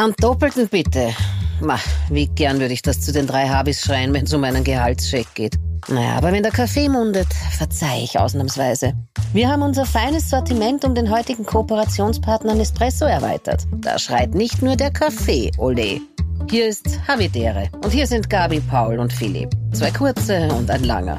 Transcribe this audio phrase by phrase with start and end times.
[0.00, 1.14] Am Doppelten bitte.
[1.60, 4.64] Ma, wie gern würde ich das zu den drei Habis schreien, wenn es um einen
[4.64, 5.56] Gehaltscheck geht.
[5.88, 7.26] Naja, aber wenn der Kaffee mundet,
[7.58, 8.94] verzeih ich ausnahmsweise.
[9.34, 13.66] Wir haben unser feines Sortiment um den heutigen Kooperationspartner Nespresso erweitert.
[13.76, 16.00] Da schreit nicht nur der Kaffee, ole.
[16.48, 19.50] Hier ist Havidere und hier sind Gabi, Paul und Philipp.
[19.74, 21.18] Zwei kurze und ein langer.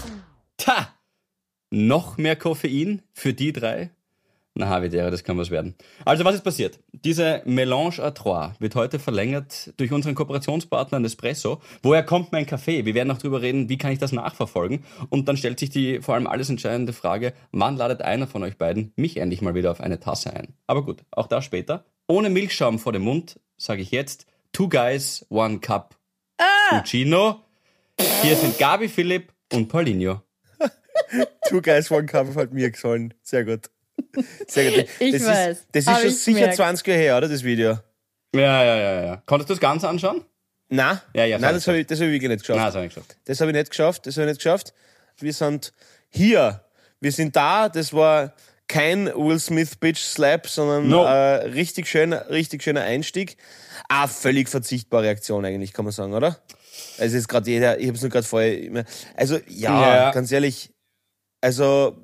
[0.58, 0.88] Ta!
[1.70, 3.92] Noch mehr Koffein für die drei?
[4.54, 5.76] Na, Havidere, das kann was werden.
[6.04, 6.78] Also, was ist passiert?
[6.92, 11.62] Diese Mélange à trois wird heute verlängert durch unseren Kooperationspartner Nespresso.
[11.82, 12.84] Woher kommt mein Kaffee?
[12.84, 14.84] Wir werden noch drüber reden, wie kann ich das nachverfolgen?
[15.10, 18.58] Und dann stellt sich die vor allem alles entscheidende Frage, wann ladet einer von euch
[18.58, 20.54] beiden mich endlich mal wieder auf eine Tasse ein?
[20.68, 21.86] Aber gut, auch da später.
[22.08, 25.96] Ohne Milchschaum vor dem Mund sage ich jetzt, two guys, one cup.
[26.38, 26.80] Ah!
[26.80, 27.46] Fucino.
[28.22, 30.22] Hier sind Gabi, Philipp und Paulinho.
[31.48, 33.14] two guys, one cup hat mir gefallen.
[33.22, 33.70] Sehr gut.
[34.48, 34.90] Sehr gut.
[35.00, 35.58] Ich das weiß.
[35.58, 36.56] Ist, das ist schon sicher merkt.
[36.56, 37.80] 20 Jahre her, oder, das Video?
[38.34, 39.24] Ja, ja, ja, ja.
[39.26, 40.24] Konntest du das Ganze anschauen?
[40.70, 42.58] Nein, ja, ja, Nein das habe ich, hab ich wirklich nicht geschafft.
[42.58, 43.18] Nein, das habe ich geschafft.
[43.26, 44.74] Das habe ich nicht geschafft, das habe ich nicht geschafft.
[45.20, 45.74] Wir sind
[46.10, 46.64] hier,
[47.02, 48.34] wir sind da, das war
[48.70, 51.04] kein Will Smith Bitch Slap, sondern no.
[51.04, 53.36] äh, richtig schöner, richtig schöner Einstieg.
[53.90, 56.40] Ah, völlig verzichtbare Aktion eigentlich, kann man sagen, oder?
[56.98, 58.86] Also ist gerade jeder, ich habe es nur gerade vorher,
[59.18, 60.72] also ja, ja, ganz ehrlich,
[61.42, 62.02] also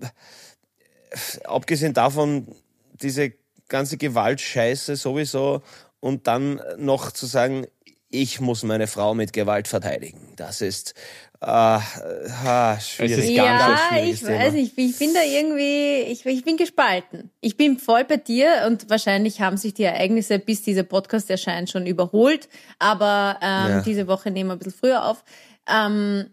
[1.44, 2.48] abgesehen davon,
[2.94, 3.34] diese
[3.68, 5.62] ganze Gewaltscheiße sowieso
[6.00, 7.68] und dann noch zu sagen,
[8.10, 10.34] ich muss meine Frau mit Gewalt verteidigen.
[10.38, 10.94] Das ist
[11.42, 13.12] äh, ah, schwierig.
[13.12, 14.40] Es ist ja, ich Thema.
[14.40, 14.78] weiß nicht.
[14.78, 17.30] Ich bin da irgendwie, ich, ich bin gespalten.
[17.42, 21.70] Ich bin voll bei dir und wahrscheinlich haben sich die Ereignisse, bis dieser Podcast erscheint,
[21.70, 22.48] schon überholt.
[22.80, 23.82] Aber ähm, ja.
[23.82, 25.24] diese Woche nehmen wir ein bisschen früher auf.
[25.70, 26.32] Ähm,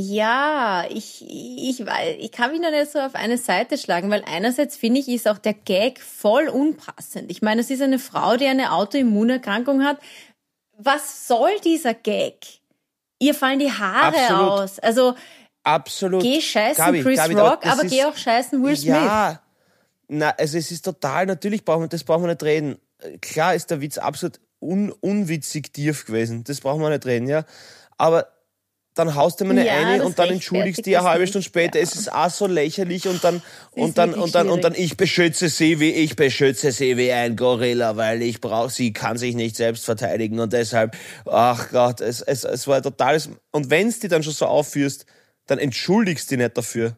[0.00, 4.76] ja, ich, ich, ich kann mich noch nicht so auf eine Seite schlagen, weil einerseits
[4.76, 7.32] finde ich, ist auch der Gag voll unpassend.
[7.32, 9.98] Ich meine, es ist eine Frau, die eine Autoimmunerkrankung hat.
[10.76, 12.36] Was soll dieser Gag?
[13.18, 14.50] Ihr fallen die Haare Absolut.
[14.52, 14.78] aus.
[14.78, 15.14] Also,
[15.64, 16.22] Absolut.
[16.22, 18.94] geh scheißen Gabi, Chris Gabi, Rock, aber ist, geh auch scheißen Will Smith.
[18.94, 19.42] Ja,
[20.06, 22.78] na, also es ist total, natürlich brauchen wir, das brauchen wir nicht reden.
[23.20, 26.44] Klar ist der Witz absolut un, unwitzig tief gewesen.
[26.44, 27.44] Das brauchen wir nicht reden, ja.
[27.96, 28.28] Aber
[28.98, 31.78] dann haust du mir eine ja, eine und dann entschuldigst du eine halbe Stunde später.
[31.78, 31.84] Ja.
[31.84, 33.42] Es ist auch so lächerlich und dann
[33.72, 37.36] und dann und dann und dann ich beschütze sie wie ich beschütze sie wie ein
[37.36, 42.20] Gorilla, weil ich brauche sie kann sich nicht selbst verteidigen und deshalb ach Gott, es
[42.22, 45.06] es, es war totales und wenn's die dann schon so aufführst,
[45.46, 46.96] dann entschuldigst du dich nicht dafür.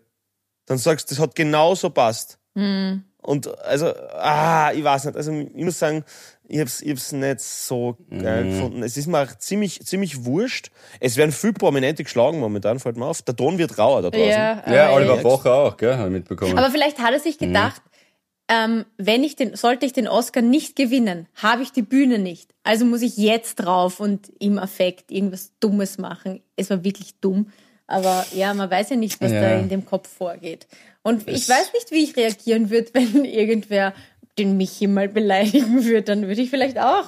[0.66, 2.38] Dann sagst, das hat genauso passt.
[2.54, 3.04] Mhm.
[3.22, 6.04] Und also ah, ich weiß nicht, also ich muss sagen,
[6.48, 8.50] ich hab's, ich hab's nicht so geil mhm.
[8.50, 8.82] gefunden.
[8.82, 10.70] Es ist mir auch ziemlich, ziemlich wurscht.
[10.98, 13.22] Es werden viel Prominente geschlagen momentan, fällt mir auf.
[13.22, 14.28] Der Ton wird rauer da draußen.
[14.28, 16.58] Ja, ja Oliver Bocher auch, gell, habe ich mitbekommen.
[16.58, 17.46] Aber vielleicht hat er sich mhm.
[17.46, 18.54] gedacht, mhm.
[18.56, 22.52] ähm, wenn ich den, sollte ich den Oscar nicht gewinnen, habe ich die Bühne nicht.
[22.64, 26.42] Also muss ich jetzt drauf und im Affekt irgendwas Dummes machen.
[26.56, 27.52] Es war wirklich dumm.
[27.90, 29.40] Aber ja, man weiß ja nicht, was ja.
[29.40, 30.68] da in dem Kopf vorgeht.
[31.02, 33.94] Und ich weiß nicht, wie ich reagieren würde, wenn irgendwer
[34.38, 37.06] den Michi mal beleidigen würde, dann würde ich vielleicht auch.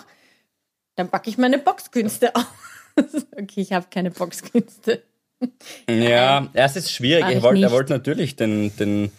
[0.97, 2.44] Dann packe ich meine Boxkünste aus.
[3.32, 5.03] okay, ich habe keine Boxkünste.
[5.88, 7.25] Ja, es ist schwierig.
[7.25, 9.10] Er wollte, er wollte natürlich den, den,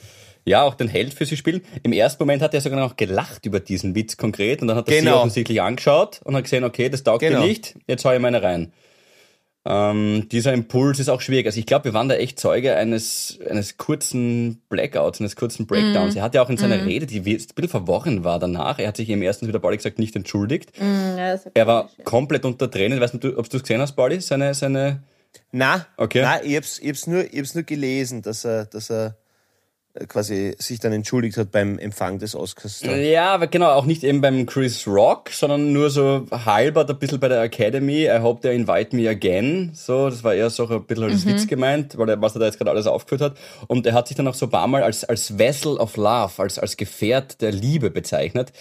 [0.45, 1.61] ja, auch den Held für sie spielen.
[1.81, 4.89] Im ersten Moment hat er sogar noch gelacht über diesen Witz konkret und dann hat
[4.89, 5.11] er genau.
[5.11, 7.41] sie offensichtlich angeschaut und hat gesehen, okay, das taugt genau.
[7.41, 8.71] dir nicht, jetzt hau ich meine rein.
[9.65, 11.45] Ähm, dieser Impuls ist auch schwierig.
[11.45, 16.15] Also ich glaube, wir waren da echt Zeuge eines, eines kurzen Blackouts, eines kurzen Breakdowns.
[16.15, 16.17] Mm.
[16.17, 16.87] Er hat ja auch in seiner mm.
[16.87, 19.77] Rede, die ein bisschen verworren war danach, er hat sich im ersten, wie der Pauli
[19.77, 20.73] gesagt, nicht entschuldigt.
[20.81, 22.97] Mm, ja, er war komplett unter Tränen.
[22.97, 24.53] Ich weiß nicht, ob du es gesehen hast, Pauli, seine...
[24.53, 25.01] seine
[25.51, 26.21] na, okay.
[26.21, 29.15] na, ich hab's, ich hab's nur, ich hab's nur gelesen, dass er, dass er
[30.07, 32.81] quasi sich dann entschuldigt hat beim Empfang des Oscars.
[32.81, 37.19] Ja, aber genau, auch nicht eben beim Chris Rock, sondern nur so halber ein bisschen
[37.19, 38.05] bei der Academy.
[38.05, 39.71] I hope they invite me again.
[39.73, 41.31] So, das war eher so ein bisschen als mhm.
[41.31, 43.37] Witz gemeint, weil er, was er da jetzt gerade alles aufgeführt hat.
[43.67, 46.31] Und er hat sich dann auch so ein paar Mal als, als Vessel of Love,
[46.37, 48.51] als, als Gefährt der Liebe bezeichnet.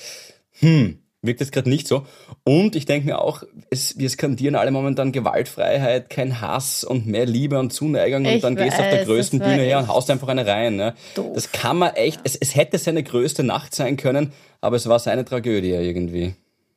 [0.59, 2.05] Hm, wirkt jetzt gerade nicht so.
[2.45, 7.27] Und ich denke mir auch, es, wir skandieren alle momentan Gewaltfreiheit, kein Hass und mehr
[7.27, 9.89] Liebe und Zuneigung ich und dann weiß, gehst du auf der größten Bühne her und
[9.89, 10.77] haust einfach eine rein.
[10.77, 10.95] Ne?
[11.35, 14.99] Das kann man echt, es, es hätte seine größte Nacht sein können, aber es war
[14.99, 16.35] seine Tragödie irgendwie.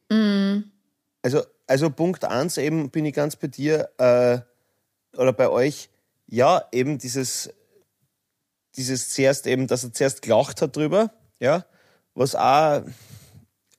[0.09, 0.65] Mhm.
[1.23, 4.39] Also, also Punkt eins eben bin ich ganz bei dir äh,
[5.17, 5.89] oder bei euch.
[6.27, 7.49] Ja, eben dieses,
[8.77, 11.65] dieses zuerst eben, dass er zuerst gelacht hat drüber, ja,
[12.13, 12.83] was auch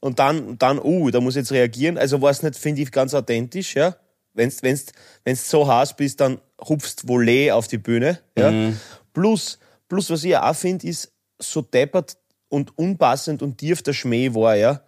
[0.01, 1.99] und dann, dann, uh, da muss ich jetzt reagieren.
[1.99, 3.97] Also war es nicht, finde ich, ganz authentisch, ja.
[4.35, 4.87] Wenn's, wenn's,
[5.25, 8.51] wenn's so heiß bist, dann hupfst Volley auf die Bühne, ja.
[8.51, 8.79] Mhm.
[9.13, 9.59] Plus,
[9.89, 12.17] plus, was ich auch finde, ist, so deppert
[12.49, 14.83] und unpassend und tief der Schmäh war, ja.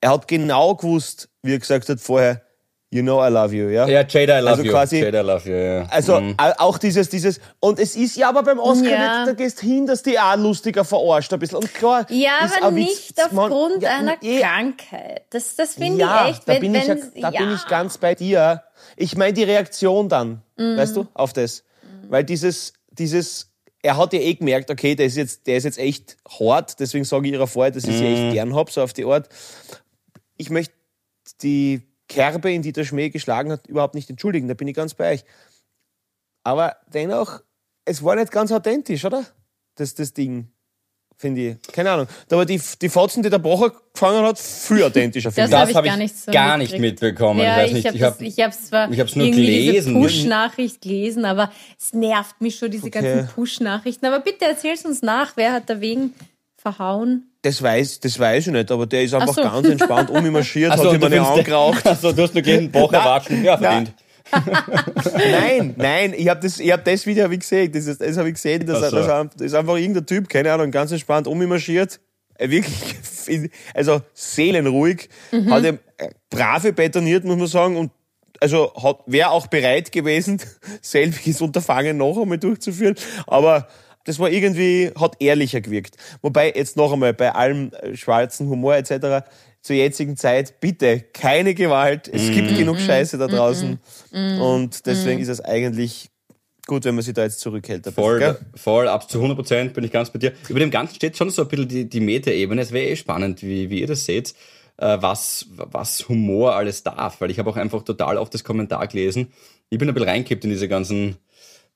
[0.00, 2.42] er hat genau gewusst, wie er gesagt hat vorher,
[2.94, 3.86] You know I love you, ja?
[3.88, 4.70] Ja, Jada, I love Also you.
[4.70, 5.86] quasi- Jada, I love you, ja.
[5.86, 6.34] Also Mhm.
[6.36, 9.18] au- auch dieses, dieses, und es ist ja aber beim Oscar Ja.
[9.24, 11.56] nicht, da gehst hin, dass die auch lustiger verarscht ein bisschen.
[11.56, 12.84] Und klar, Ja, ist aber ein Witz.
[12.88, 15.22] nicht Man- aufgrund ja, einer eh, Krankheit.
[15.30, 17.40] Das, das finde ja, ich echt, da wenn, bin, ich, ja, da ja.
[17.40, 18.62] bin ich ganz bei dir.
[18.98, 20.76] Ich meine die Reaktion dann, Mhm.
[20.76, 21.64] weißt du, auf das.
[22.10, 23.50] Weil dieses, dieses,
[23.82, 27.04] er hat ja eh gemerkt, okay, der ist jetzt, der ist jetzt echt hart, deswegen
[27.06, 28.14] sage ich ihrer vorher, dass ich sie Mhm.
[28.26, 29.30] echt gern hab, so auf die Art.
[30.36, 30.74] Ich möchte
[31.42, 34.94] die Kerbe, in die der Schmäh geschlagen hat, überhaupt nicht entschuldigen, da bin ich ganz
[34.94, 35.24] bei euch.
[36.44, 37.40] Aber dennoch,
[37.84, 39.24] es war nicht ganz authentisch, oder?
[39.76, 40.48] Das, das Ding,
[41.16, 41.72] finde ich.
[41.72, 42.06] Keine Ahnung.
[42.28, 45.76] Da war die, die Fotzen, die der Brocher gefangen hat, viel authentischer, finde Das ich.
[45.76, 47.40] hab ich gar nicht so gar nicht mitbekommen.
[47.40, 49.72] Ja, ich weiß ich nicht, habe ich hab, ich hab's zwar ich hab's nur gelesen.
[49.72, 51.50] diese Push-Nachricht gelesen, aber
[51.80, 53.00] es nervt mich schon, diese Okay.
[53.00, 54.04] ganzen Push-Nachrichten.
[54.06, 56.12] Aber bitte erzähl's uns nach, wer hat dagegen
[56.56, 57.28] verhauen?
[57.42, 59.42] Das weiß, das weiß ich nicht, aber der ist einfach Ach so.
[59.42, 61.86] ganz entspannt um mich marschiert, Ach so, hat und ihm du eine findest- angeraucht.
[61.86, 63.42] Also, du hast nur gelesen, Bocher watschen.
[63.44, 63.92] Ja, verdient.
[65.14, 67.70] Nein, nein, ich habe das, ich hab das Video hab ich gesehen.
[67.72, 68.64] Das, ist- das habe ich gesehen.
[68.66, 68.96] Das, Ach so.
[68.96, 69.06] das,
[69.36, 72.00] das ist einfach irgendein Typ, keine Ahnung, ganz entspannt um mich marschiert.
[72.38, 75.08] Äh, Wirklich, also seelenruhig.
[75.50, 77.76] Hat er äh, brave betoniert, muss man sagen.
[77.76, 77.90] Und
[78.40, 78.72] also
[79.06, 80.40] wäre auch bereit gewesen,
[80.80, 82.94] selbiges Unterfangen noch einmal durchzuführen.
[83.26, 83.68] Aber
[84.04, 85.96] das war irgendwie, hat ehrlicher gewirkt.
[86.22, 89.26] Wobei jetzt noch einmal bei allem äh, schwarzen Humor etc.
[89.60, 92.08] zur jetzigen Zeit, bitte, keine Gewalt.
[92.12, 92.32] Es Mhm.
[92.34, 93.78] gibt genug Scheiße da draußen.
[94.40, 96.08] Und deswegen ist es eigentlich
[96.66, 97.86] gut, wenn man sich da jetzt zurückhält.
[97.86, 100.32] ein bisschen, Voll, voll, ab zu 100 Prozent bin ich ganz bei dir.
[100.48, 102.60] Über dem Ganzen steht schon so ein bisschen die, die Meta-Ebene.
[102.62, 104.34] Es wäre eh spannend, wie, wie ihr das seht,
[104.78, 108.86] äh, was, was Humor alles darf, weil ich habe auch einfach total oft das Kommentar
[108.88, 109.32] gelesen.
[109.70, 111.16] Ich bin ein bisschen reingekippt in diese ganzen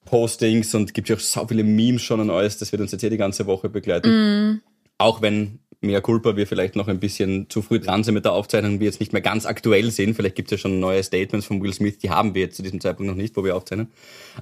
[0.06, 2.56] Postings und gibt ja auch so viele Memes schon und alles.
[2.56, 4.62] Das wird uns jetzt eh die ganze Woche begleiten.
[4.96, 8.32] Auch wenn mehr Culpa wir vielleicht noch ein bisschen zu früh dran sind mit der
[8.32, 10.14] Aufzeichnung wir jetzt nicht mehr ganz aktuell sind.
[10.14, 12.62] Vielleicht gibt es ja schon neue Statements von Will Smith, die haben wir jetzt zu
[12.62, 13.92] diesem Zeitpunkt noch nicht, wo wir aufzeichnen.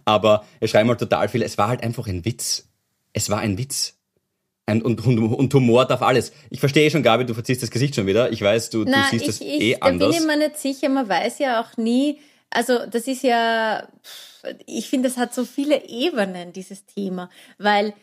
[0.04, 1.42] Aber es schreiben halt total viel.
[1.42, 2.68] Es war halt einfach ein Witz.
[3.12, 3.94] Es war ein Witz.
[4.66, 6.32] Ein, und, und, und Humor darf alles.
[6.48, 8.32] Ich verstehe schon, Gabi, du verziehst das Gesicht schon wieder.
[8.32, 10.16] Ich weiß, du, du Na, siehst ich, das ich, eh da bin anders.
[10.18, 10.88] ich mir nicht sicher.
[10.88, 12.18] Man weiß ja auch nie.
[12.54, 13.88] Also das ist ja,
[14.64, 17.28] ich finde, das hat so viele Ebenen, dieses Thema.
[17.58, 17.94] Weil,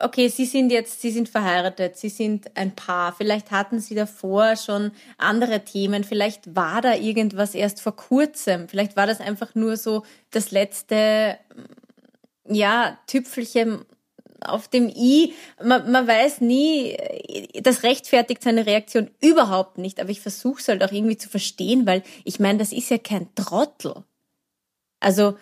[0.00, 3.12] okay, Sie sind jetzt, Sie sind verheiratet, Sie sind ein Paar.
[3.12, 6.02] Vielleicht hatten Sie davor schon andere Themen.
[6.02, 8.68] Vielleicht war da irgendwas erst vor kurzem.
[8.68, 10.02] Vielleicht war das einfach nur so
[10.32, 11.38] das letzte,
[12.48, 13.84] ja, Tüpfelchen
[14.48, 15.34] auf dem I.
[15.62, 16.96] Man, man weiß nie,
[17.62, 21.86] das rechtfertigt seine Reaktion überhaupt nicht, aber ich versuche es halt auch irgendwie zu verstehen,
[21.86, 23.94] weil ich meine, das ist ja kein Trottel.
[25.00, 25.34] Also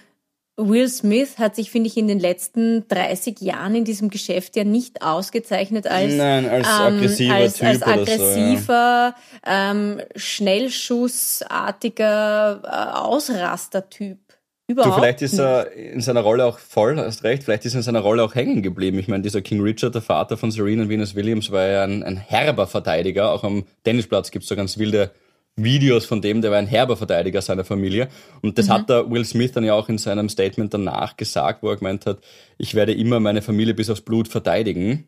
[0.58, 4.64] Will Smith hat sich, finde ich, in den letzten 30 Jahren in diesem Geschäft ja
[4.64, 7.96] nicht ausgezeichnet als, Nein, als ähm, aggressiver als, als oder so, ja.
[8.00, 9.14] aggressiver,
[9.44, 14.25] ähm, schnellschussartiger äh, Ausrastertyp.
[14.68, 17.78] Du, Überhaupt vielleicht ist er in seiner Rolle auch voll, hast recht, vielleicht ist er
[17.78, 18.98] in seiner Rolle auch hängen geblieben.
[18.98, 22.02] Ich meine, dieser King Richard, der Vater von Serena und Venus Williams, war ja ein,
[22.02, 23.30] ein herber Verteidiger.
[23.30, 25.12] Auch am Tennisplatz gibt's so ganz wilde
[25.54, 28.08] Videos von dem, der war ein herber Verteidiger seiner Familie.
[28.42, 31.70] Und das hat der Will Smith dann ja auch in seinem Statement danach gesagt, wo
[31.70, 32.18] er gemeint hat,
[32.58, 35.06] ich werde immer meine Familie bis aufs Blut verteidigen.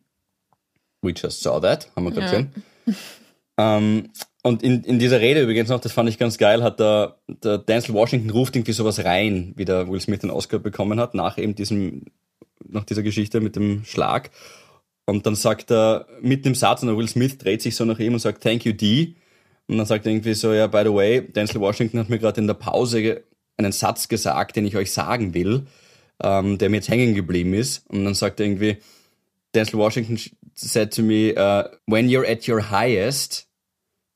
[1.03, 2.31] We just saw that, haben wir gerade Ja.
[2.31, 2.65] gesehen.
[3.59, 4.11] Ähm,
[4.43, 7.59] und in, in dieser Rede übrigens noch, das fand ich ganz geil, hat der, der
[7.59, 11.37] Denzel Washington ruft irgendwie sowas rein, wie der Will Smith den Oscar bekommen hat, nach
[11.39, 12.05] eben diesem,
[12.67, 14.31] nach dieser Geschichte mit dem Schlag.
[15.05, 17.99] Und dann sagt er mitten im Satz, und der Will Smith dreht sich so nach
[17.99, 19.17] ihm und sagt, thank you, D.
[19.67, 22.41] Und dann sagt er irgendwie so, ja, by the way, Denzel Washington hat mir gerade
[22.41, 23.23] in der Pause
[23.57, 25.67] einen Satz gesagt, den ich euch sagen will,
[26.23, 27.85] ähm, der mir jetzt hängen geblieben ist.
[27.89, 28.77] Und dann sagt er irgendwie,
[29.55, 30.19] Denzel Washington
[30.55, 33.48] said to me, uh, when you're at your highest,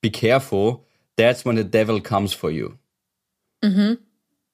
[0.03, 0.85] be careful,
[1.17, 2.73] that's when the devil comes for you.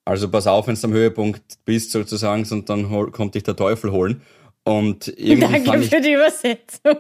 [0.06, 3.92] Also pass auf, wenn du am Höhepunkt bist sozusagen, und dann kommt dich der Teufel
[3.92, 4.22] holen.
[4.64, 6.98] Und irgendwie Danke fand ich, für die Übersetzung.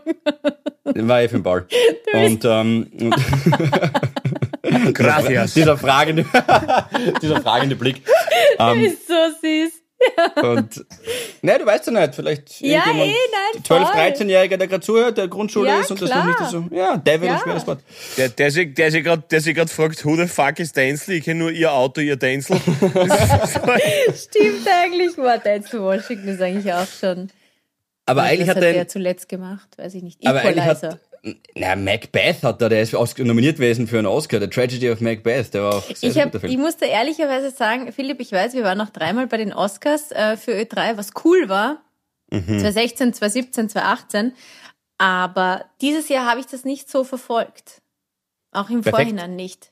[0.83, 1.67] war eh für den Ball.
[2.13, 3.13] Und, ähm,
[4.93, 5.53] Gracias.
[5.55, 6.25] dieser fragende,
[7.21, 8.01] dieser fragende Blick.
[8.57, 9.78] Ähm, ist so süß.
[10.43, 10.85] und,
[11.41, 13.15] ne, du weißt ja nicht, vielleicht Ja, irgendjemand, eh,
[13.55, 13.95] nein, 12, voll.
[13.97, 16.49] 13-Jähriger, der gerade zuhört, der Grundschule Ja, ist und das noch nicht klar.
[16.49, 17.35] so, ja, Devil Ja.
[17.37, 17.79] ist mir das Wort.
[18.17, 21.15] Der, der sich, der sich gerade, der sich gerade fragt, who the fuck is Denzel?
[21.15, 22.57] Ich kenne nur ihr Auto, ihr Denzel.
[24.15, 25.17] Stimmt eigentlich.
[25.17, 27.29] War Denzel Washington ist eigentlich auch schon.
[28.05, 29.69] Aber eigentlich hat hat er, zuletzt gemacht?
[29.77, 30.25] Weiß ich nicht.
[30.25, 30.89] aber eigentlich Equalizer.
[30.93, 30.99] hat,
[31.55, 35.53] na, Macbeth hat er, der ist nominiert gewesen für einen Oscar, The Tragedy of Macbeth,
[35.53, 38.53] der war auch sehr, Ich, sehr hab, guter ich musste ehrlicherweise sagen, Philipp, ich weiß,
[38.53, 41.83] wir waren noch dreimal bei den Oscars äh, für Ö3, was cool war.
[42.31, 42.59] Mhm.
[42.59, 44.33] 2016, 2017, 2018.
[44.97, 47.81] Aber dieses Jahr habe ich das nicht so verfolgt.
[48.51, 48.95] Auch im Perfekt.
[48.95, 49.71] Vorhinein nicht.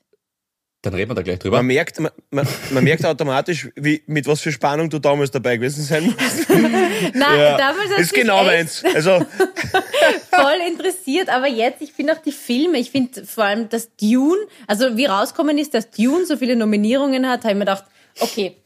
[0.88, 1.58] Dann reden wir da gleich drüber.
[1.58, 5.58] Man merkt, man, man, man merkt automatisch, wie, mit was für Spannung du damals dabei
[5.58, 6.48] gewesen sein musst.
[6.48, 7.58] Nein, ja.
[7.58, 8.82] damals ist genau meins.
[8.94, 9.10] Also
[10.30, 14.40] voll interessiert, aber jetzt, ich finde auch die Filme, ich finde vor allem, dass Dune,
[14.66, 17.84] also wie rauskommen ist, dass Dune so viele Nominierungen hat, habe ich mir gedacht,
[18.20, 18.56] okay,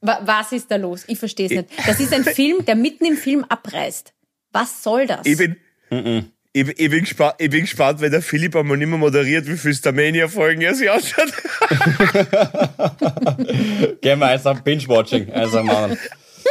[0.00, 1.04] was ist da los?
[1.06, 1.68] Ich verstehe es nicht.
[1.86, 4.12] Das ist ein Film, der mitten im Film abreißt.
[4.50, 5.24] Was soll das?
[5.24, 5.56] Ich bin,
[5.90, 6.24] mm -mm.
[6.52, 9.56] Ich, ich, bin gespannt, ich bin gespannt, weil der Philipp einmal nicht mehr moderiert, wie
[9.56, 11.32] viele Starmania-Folgen er sich anschaut.
[14.00, 15.32] Gehen wir einfach Binge-Watching.
[15.32, 15.96] Also machen.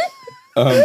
[0.56, 0.84] ähm,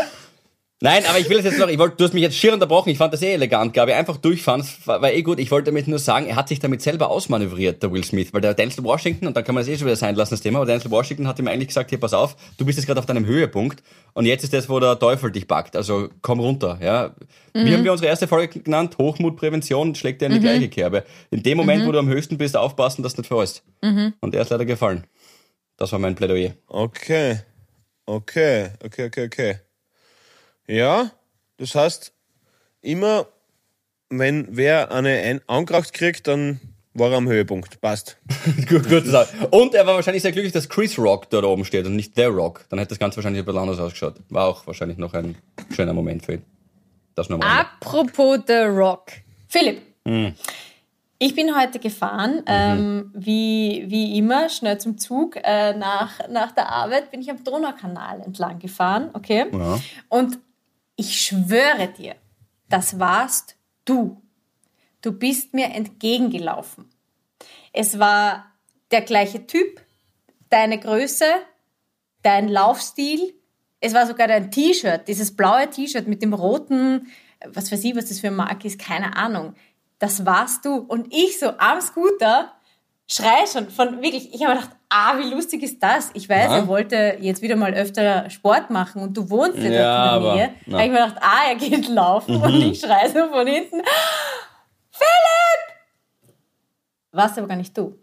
[0.84, 2.90] Nein, aber ich will es jetzt noch, ich wollte, du hast mich jetzt schier unterbrochen,
[2.90, 5.38] ich fand das eh elegant, glaube ich, einfach durchfahren, war eh gut.
[5.38, 8.42] Ich wollte damit nur sagen, er hat sich damit selber ausmanövriert, der Will Smith, weil
[8.42, 10.58] der Denzel Washington, und dann kann man es eh schon wieder sein lassen, das Thema,
[10.58, 13.06] aber Denzel Washington hat ihm eigentlich gesagt, hier, pass auf, du bist jetzt gerade auf
[13.06, 17.14] deinem Höhepunkt und jetzt ist das, wo der Teufel dich packt, also komm runter, ja.
[17.54, 17.64] Mhm.
[17.64, 18.98] Wie haben wir unsere erste Folge genannt?
[18.98, 20.42] Hochmutprävention schlägt dir in die mhm.
[20.42, 21.04] gleiche Kerbe.
[21.30, 21.88] In dem Moment, mhm.
[21.88, 23.62] wo du am höchsten bist, aufpassen, dass du nicht verheißt.
[23.80, 24.12] Mhm.
[24.20, 25.06] Und er ist leider gefallen.
[25.78, 26.50] Das war mein Plädoyer.
[26.66, 27.38] Okay.
[28.04, 29.54] Okay, okay, okay, okay.
[30.66, 31.10] Ja,
[31.58, 32.12] das heißt,
[32.80, 33.26] immer
[34.10, 36.60] wenn wer eine Ein Ankracht kriegt, dann
[36.94, 37.80] war er am Höhepunkt.
[37.80, 38.18] Passt.
[38.68, 39.04] gut, gut
[39.50, 42.24] Und er war wahrscheinlich sehr glücklich, dass Chris Rock dort oben steht und nicht The
[42.24, 42.66] Rock.
[42.68, 44.16] Dann hätte das Ganze wahrscheinlich ein bisschen anders ausgeschaut.
[44.28, 45.36] War auch wahrscheinlich noch ein
[45.74, 46.42] schöner Moment für ihn.
[47.14, 47.60] Das nur mal.
[47.60, 49.12] Apropos The Rock.
[49.48, 49.82] Philipp.
[50.06, 50.34] Hm.
[51.18, 52.44] Ich bin heute gefahren, mhm.
[52.46, 55.36] ähm, wie, wie immer, schnell zum Zug.
[55.42, 59.46] Äh, nach, nach der Arbeit bin ich am Donaukanal entlang gefahren, okay?
[59.52, 59.80] Ja.
[60.08, 60.38] Und
[60.96, 62.16] ich schwöre dir,
[62.68, 64.22] das warst du.
[65.00, 66.90] Du bist mir entgegengelaufen.
[67.72, 68.52] Es war
[68.90, 69.80] der gleiche Typ,
[70.48, 71.26] deine Größe,
[72.22, 73.34] dein Laufstil.
[73.80, 77.08] Es war sogar dein T-Shirt, dieses blaue T-Shirt mit dem roten,
[77.46, 79.54] was weiß ich, was das für ein Mark ist, keine Ahnung.
[79.98, 80.76] Das warst du.
[80.76, 82.54] Und ich so am Scooter
[83.06, 86.10] schrei schon von wirklich, ich habe gedacht, ah, wie lustig ist das?
[86.14, 86.56] Ich weiß, ja.
[86.58, 90.34] er wollte jetzt wieder mal öfter Sport machen und du wohnst ja, ja in der
[90.34, 90.54] Nähe.
[90.66, 92.42] Da habe ich mir gedacht, ah, er geht laufen mhm.
[92.42, 93.82] und ich schreie so von hinten,
[94.90, 96.34] Philipp!
[97.12, 97.98] Warst aber gar nicht du.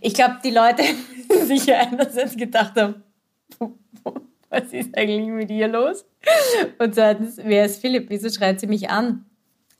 [0.00, 0.82] Ich glaube, die Leute
[1.46, 3.02] sicher einerseits gedacht haben,
[4.50, 6.04] was ist eigentlich mit ihr los?
[6.78, 8.10] Und zweitens, wer ist Philipp?
[8.10, 9.24] Wieso schreit sie mich an?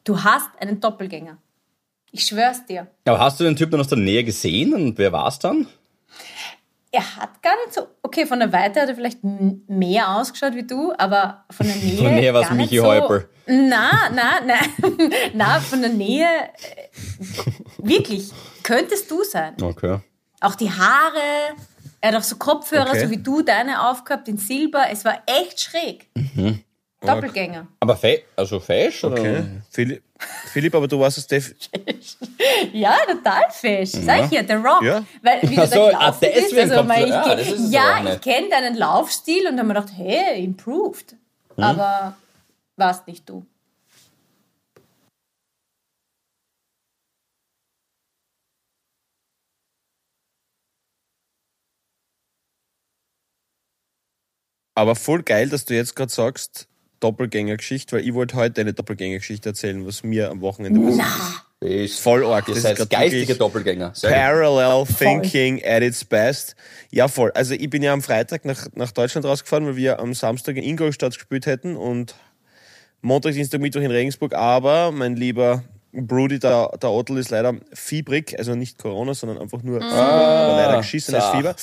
[0.04, 1.38] Du hast einen Doppelgänger.
[2.10, 2.88] Ich schwör's dir.
[3.04, 5.66] Aber hast du den Typ dann aus der Nähe gesehen und wer war's dann?
[6.94, 10.66] Er hat gar nicht so, okay, von der Weite hat er vielleicht mehr ausgeschaut wie
[10.66, 11.96] du, aber von der Nähe.
[11.96, 13.28] Von der Nähe war es Michi so, Häupl.
[13.46, 14.54] Na, na, na,
[15.34, 16.88] na, von der Nähe, äh,
[17.78, 18.30] wirklich,
[18.62, 19.54] könntest du sein.
[19.60, 20.00] Okay.
[20.40, 21.56] Auch die Haare,
[22.02, 23.04] er hat auch so Kopfhörer, okay.
[23.06, 26.10] so wie du deine aufgehabt, in Silber, es war echt schräg.
[26.14, 26.62] Mhm.
[27.02, 27.66] Doppelgänger.
[27.80, 29.04] Aber fe also fesch?
[29.04, 29.44] Okay.
[29.70, 30.02] Philipp,
[30.52, 31.54] Philipp, aber du warst es def
[32.72, 33.90] Ja, total fesch.
[33.90, 34.82] Sag ich ja, der Rock.
[34.82, 35.04] Ja.
[35.22, 39.48] Weil, wie du so, ah, bist, also, mal, ich, ja, ja ich kenne deinen Laufstil
[39.48, 41.12] und dann habe ich gedacht, hey, improved.
[41.56, 41.64] Hm?
[41.64, 42.16] Aber
[42.76, 43.44] warst nicht du.
[54.74, 56.66] Aber voll geil, dass du jetzt gerade sagst,
[57.02, 61.06] Doppelgängergeschichte, weil ich wollte heute eine Doppelgängergeschichte erzählen, was mir am Wochenende passiert
[61.60, 62.00] ist.
[62.00, 62.46] Voll arg.
[62.46, 63.92] Das, das heißt geistige Doppelgänger.
[63.94, 64.98] Sehr Parallel gut.
[64.98, 65.68] Thinking voll.
[65.70, 66.56] at its best.
[66.90, 67.30] Ja, voll.
[67.32, 70.64] Also ich bin ja am Freitag nach, nach Deutschland rausgefahren, weil wir am Samstag in
[70.64, 72.14] Ingolstadt gespielt hätten und
[73.00, 74.34] Montag, Dienstag, Mittwoch in Regensburg.
[74.34, 79.62] Aber mein lieber Brody, der, der Otto ist leider fiebrig, also nicht Corona, sondern einfach
[79.62, 81.32] nur ah, leider geschissenes so.
[81.32, 81.54] Fieber.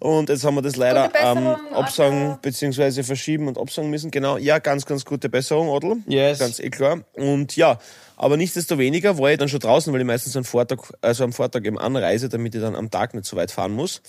[0.00, 3.04] Und jetzt haben wir das leider ähm, absagen bzw.
[3.04, 4.10] verschieben und absagen müssen.
[4.10, 5.96] Genau, ja, ganz, ganz gute Besserung, Otto.
[6.06, 6.40] Yes.
[6.40, 7.00] Ganz eh klar.
[7.14, 7.78] Und ja,
[8.16, 11.64] aber nichtsdestoweniger war ich dann schon draußen, weil ich meistens am Vortag, also am Vortag
[11.64, 14.02] eben anreise, damit ich dann am Tag nicht so weit fahren muss.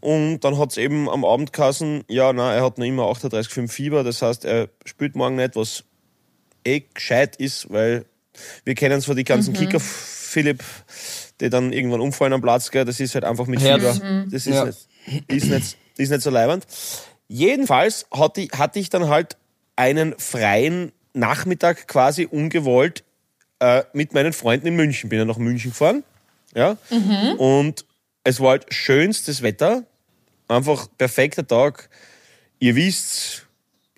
[0.00, 4.04] Und dann hat's eben am Abend kassen, ja, na, er hat noch immer 38,5 Fieber,
[4.04, 5.84] das heißt, er spielt morgen nicht, was
[6.64, 8.04] eh gescheit ist, weil
[8.64, 9.58] wir kennen zwar die ganzen mhm.
[9.58, 10.62] Kicker, Philipp,
[11.40, 12.84] die dann irgendwann umfallen am Platz, gell?
[12.84, 13.94] das ist halt einfach mit Fieber.
[13.94, 14.28] Mhm.
[14.30, 14.64] Das ist, ja.
[14.64, 14.88] nicht,
[15.28, 16.66] ist, nicht, ist nicht so leibend.
[17.28, 19.36] Jedenfalls hatte ich, hatte ich dann halt
[19.76, 23.04] einen freien Nachmittag quasi ungewollt
[23.58, 25.08] äh, mit meinen Freunden in München.
[25.08, 26.04] Bin ja nach München gefahren.
[26.54, 26.76] Ja.
[26.90, 27.38] Mhm.
[27.38, 27.84] Und
[28.24, 29.84] es war halt schönstes Wetter.
[30.48, 31.88] Einfach perfekter Tag.
[32.58, 33.46] Ihr wisst,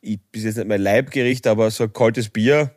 [0.01, 2.71] ich bin jetzt nicht mein Leibgericht, aber so ein kaltes Bier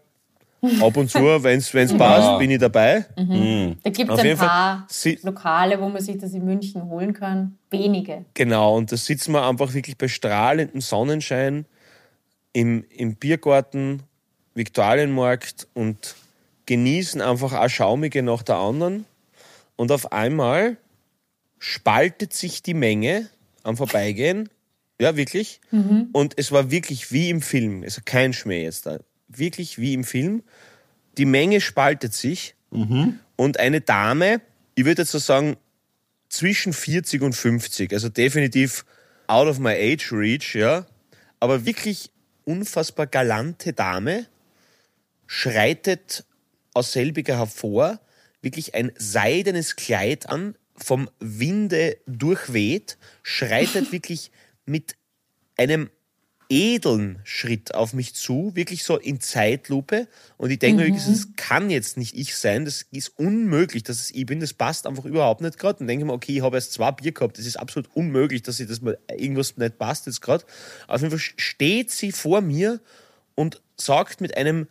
[0.62, 2.38] Ab und zu, wenn es passt, ja.
[2.38, 3.06] bin ich dabei.
[3.18, 3.26] Mhm.
[3.26, 3.76] Mhm.
[3.84, 4.88] Da gibt es ein paar
[5.24, 7.58] Lokale, wo man sich das in München holen kann.
[7.72, 8.26] Wenige.
[8.36, 11.66] Genau, und da sitzen wir einfach wirklich bei strahlendem Sonnenschein
[12.54, 14.04] im, im Biergarten,
[14.54, 16.16] Viktualienmarkt und
[16.68, 19.06] genießen einfach eine Schaumige nach der anderen.
[19.78, 20.78] und auf einmal
[21.58, 23.30] spaltet sich die Menge
[23.64, 24.50] am Vorbeigehen.
[25.00, 25.60] Ja, wirklich.
[25.72, 26.10] Mhm.
[26.12, 27.82] Und es war wirklich wie im Film.
[27.84, 29.00] Also kein Schmäh jetzt da.
[29.36, 30.44] Wirklich wie im Film.
[31.18, 33.20] Die Menge spaltet sich mhm.
[33.36, 34.42] und eine Dame,
[34.76, 35.58] ich würde jetzt so sagen,
[36.30, 38.86] zwischen 40 und 50, also definitiv
[39.28, 40.86] out of my age reach, ja,
[41.40, 42.12] aber wirklich
[42.46, 44.28] unfassbar galante Dame,
[45.28, 46.26] schreitet
[46.74, 48.00] aus selbiger hervor,
[48.42, 54.32] wirklich ein seidenes Kleid an, vom Winde durchweht, schreitet wirklich
[54.66, 54.96] mit
[55.58, 55.90] einem
[56.52, 60.08] edlen Schritt auf mich zu, wirklich so in Zeitlupe.
[60.38, 60.92] Und ich denke mhm.
[60.92, 64.54] mir das kann jetzt nicht ich sein, das ist unmöglich, dass es ich bin, das
[64.54, 65.80] passt einfach überhaupt nicht gerade.
[65.80, 68.60] Und denke mir, okay, ich habe erst zwei Bier gehabt, das ist absolut unmöglich, dass
[68.60, 70.44] ich das mal irgendwas nicht passt jetzt gerade.
[70.88, 72.82] Auf jeden Fall steht sie vor mir
[73.34, 74.68] und sagt mit einem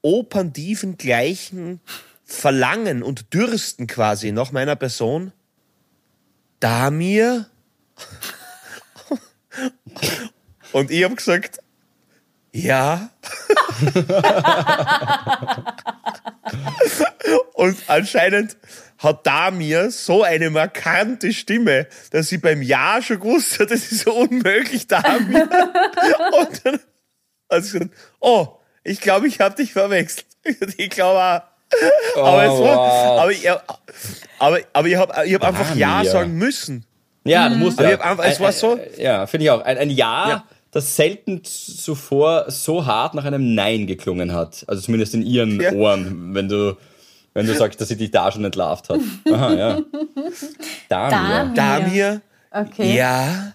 [0.00, 1.80] operntiefen gleichen
[2.24, 5.32] Verlangen und Dürsten quasi nach meiner Person,
[6.60, 7.46] Damir?
[10.74, 11.60] Und ich habe gesagt,
[12.50, 13.10] ja.
[17.52, 18.56] und anscheinend
[18.98, 24.00] hat Damir so eine markante Stimme, dass sie beim Ja schon gewusst hat, das ist
[24.00, 25.48] so unmöglich, Damir.
[26.40, 26.80] und dann
[27.52, 28.48] hat sie gesagt, oh,
[28.82, 30.26] ich glaube, ich habe dich verwechselt.
[30.76, 31.42] Ich glaube auch.
[32.16, 33.20] Oh, aber, es war, wow.
[33.20, 36.84] aber ich, aber, aber ich habe ich hab einfach Ja sagen müssen.
[37.24, 37.98] Ja, du musst ja.
[38.00, 38.78] Einfach, es war so.
[38.98, 39.62] Ja, finde ich auch.
[39.62, 44.64] Ein, ein ja, ja, das selten zuvor so hart nach einem Nein geklungen hat.
[44.66, 45.72] Also zumindest in ihren ja.
[45.72, 46.76] Ohren, wenn du,
[47.32, 48.98] wenn du sagst, dass sie dich da schon entlarvt hat.
[49.30, 49.80] Aha, ja.
[50.88, 51.54] Damir.
[51.54, 52.20] Damir.
[52.50, 52.96] Okay.
[52.96, 53.52] Ja.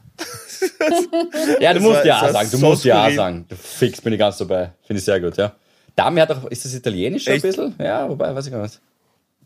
[1.60, 2.50] ja, du musst war, ja sagen.
[2.52, 3.10] Du so musst skurril.
[3.10, 3.46] ja sagen.
[3.50, 4.72] Du fix bin ich ganz dabei.
[4.84, 5.52] Finde ich sehr gut, ja.
[5.98, 7.44] Damir hat auch, ist das italienisch Echt?
[7.44, 7.76] ein bisschen?
[7.80, 8.80] Ja, wobei, weiß ich gar nicht.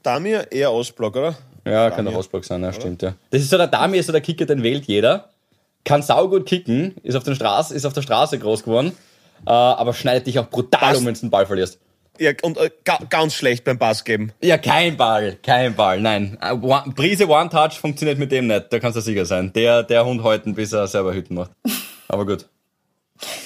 [0.03, 1.35] Damir eher Ostblock, oder?
[1.65, 3.15] Ja, kann auch Ostblock sein, ja, stimmt, ja.
[3.31, 5.32] Das ist so der Damir, ist so der Kicker, den wählt jeder
[5.83, 8.93] kann saugut kicken, ist auf, den Straße, ist auf der Straße groß geworden,
[9.45, 10.97] äh, aber schneidet dich auch brutal Pass.
[10.97, 11.79] um, wenn du den Ball verlierst.
[12.19, 14.31] Ja, und äh, ga, ganz schlecht beim Pass geben.
[14.41, 16.37] Ja, kein Ball, kein Ball, nein.
[16.43, 19.51] Uh, one, Prise One-Touch funktioniert mit dem nicht, da kannst du sicher sein.
[19.53, 21.51] Der, der Hund halten, bis er selber Hütten macht.
[22.07, 22.47] Aber gut.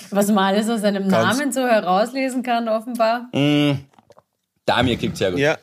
[0.09, 3.29] Was man alles aus seinem ganz Namen so herauslesen kann, offenbar.
[3.33, 3.79] Mm,
[4.65, 5.39] Damir kickt sehr gut.
[5.39, 5.57] Ja,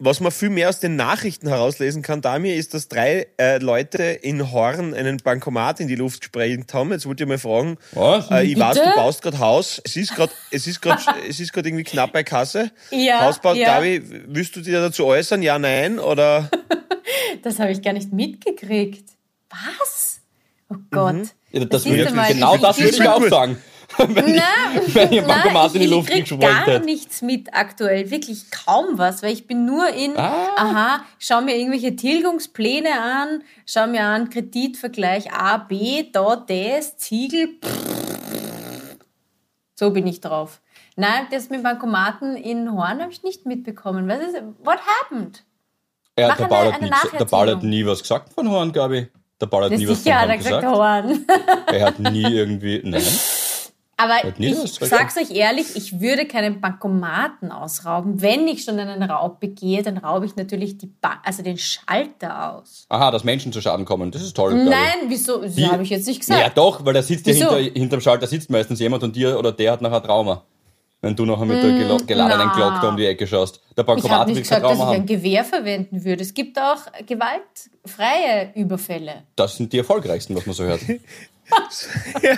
[0.00, 4.02] was man viel mehr aus den Nachrichten herauslesen kann, Damir, ist, dass drei äh, Leute
[4.02, 6.90] in Horn einen Bankomat in die Luft gesprengt haben.
[6.90, 8.30] Jetzt wollte ich mal fragen, was?
[8.30, 8.66] Äh, ich Bitte?
[8.66, 9.80] weiß, du baust gerade Haus.
[9.84, 12.70] Es ist gerade, es ist gerade, es ist gerade irgendwie knapp bei Kasse.
[12.90, 13.76] Ja, Hausbau, ja.
[13.76, 15.42] Gabi, willst du dir dazu äußern?
[15.42, 16.50] Ja, nein, oder?
[17.42, 19.04] das habe ich gar nicht mitgekriegt.
[19.50, 20.20] Was?
[20.70, 21.14] Oh Gott.
[21.14, 21.30] Mhm.
[21.52, 23.58] Ja, das, das würde, genau das würde ich auch sagen
[24.08, 26.84] wenn, na, ich, wenn ihr Bankomat in die Luft ich gar hätte.
[26.84, 30.48] nichts mit aktuell, wirklich kaum was, weil ich bin nur in, ah.
[30.56, 37.58] aha, schau mir irgendwelche Tilgungspläne an, schau mir an, Kreditvergleich A, B, da das, Ziegel,
[39.74, 40.60] so bin ich drauf.
[40.96, 44.08] Nein, das mit Bankomaten in Horn habe ich nicht mitbekommen.
[44.08, 45.44] Was ist, what happened?
[46.18, 49.06] Ja, der Paul, hat nie, der Paul hat nie was gesagt von Horn, ich.
[49.40, 50.66] Der Paul hat das nie was von Horn gesagt.
[50.66, 51.26] Horn.
[51.72, 53.02] er hat nie irgendwie, nein.
[54.00, 58.22] Aber ich sag's euch ehrlich, ich würde keinen Bankomaten ausrauben.
[58.22, 62.54] Wenn ich schon einen Raub begehe, dann raube ich natürlich die ba also den Schalter
[62.54, 62.86] aus.
[62.88, 64.10] Aha, dass Menschen zu Schaden kommen.
[64.10, 64.54] Das ist toll.
[64.54, 65.42] Nein, wieso?
[65.42, 66.40] Das habe ich jetzt nicht gesagt.
[66.40, 69.52] Ja, doch, weil da sitzt ja hinter, hinterm Schalter sitzt meistens jemand und dir oder
[69.52, 70.44] der hat nachher Trauma.
[71.02, 72.54] Wenn du nachher mit der mm, geladenen na.
[72.54, 73.60] Glock da um die Ecke schaust.
[73.76, 76.22] Der Bankomat ich habe nicht gesagt, dass ich ein Gewehr verwenden würde.
[76.22, 79.24] Es gibt auch gewaltfreie Überfälle.
[79.36, 80.80] Das sind die erfolgreichsten, was man so hört.
[82.22, 82.36] ja.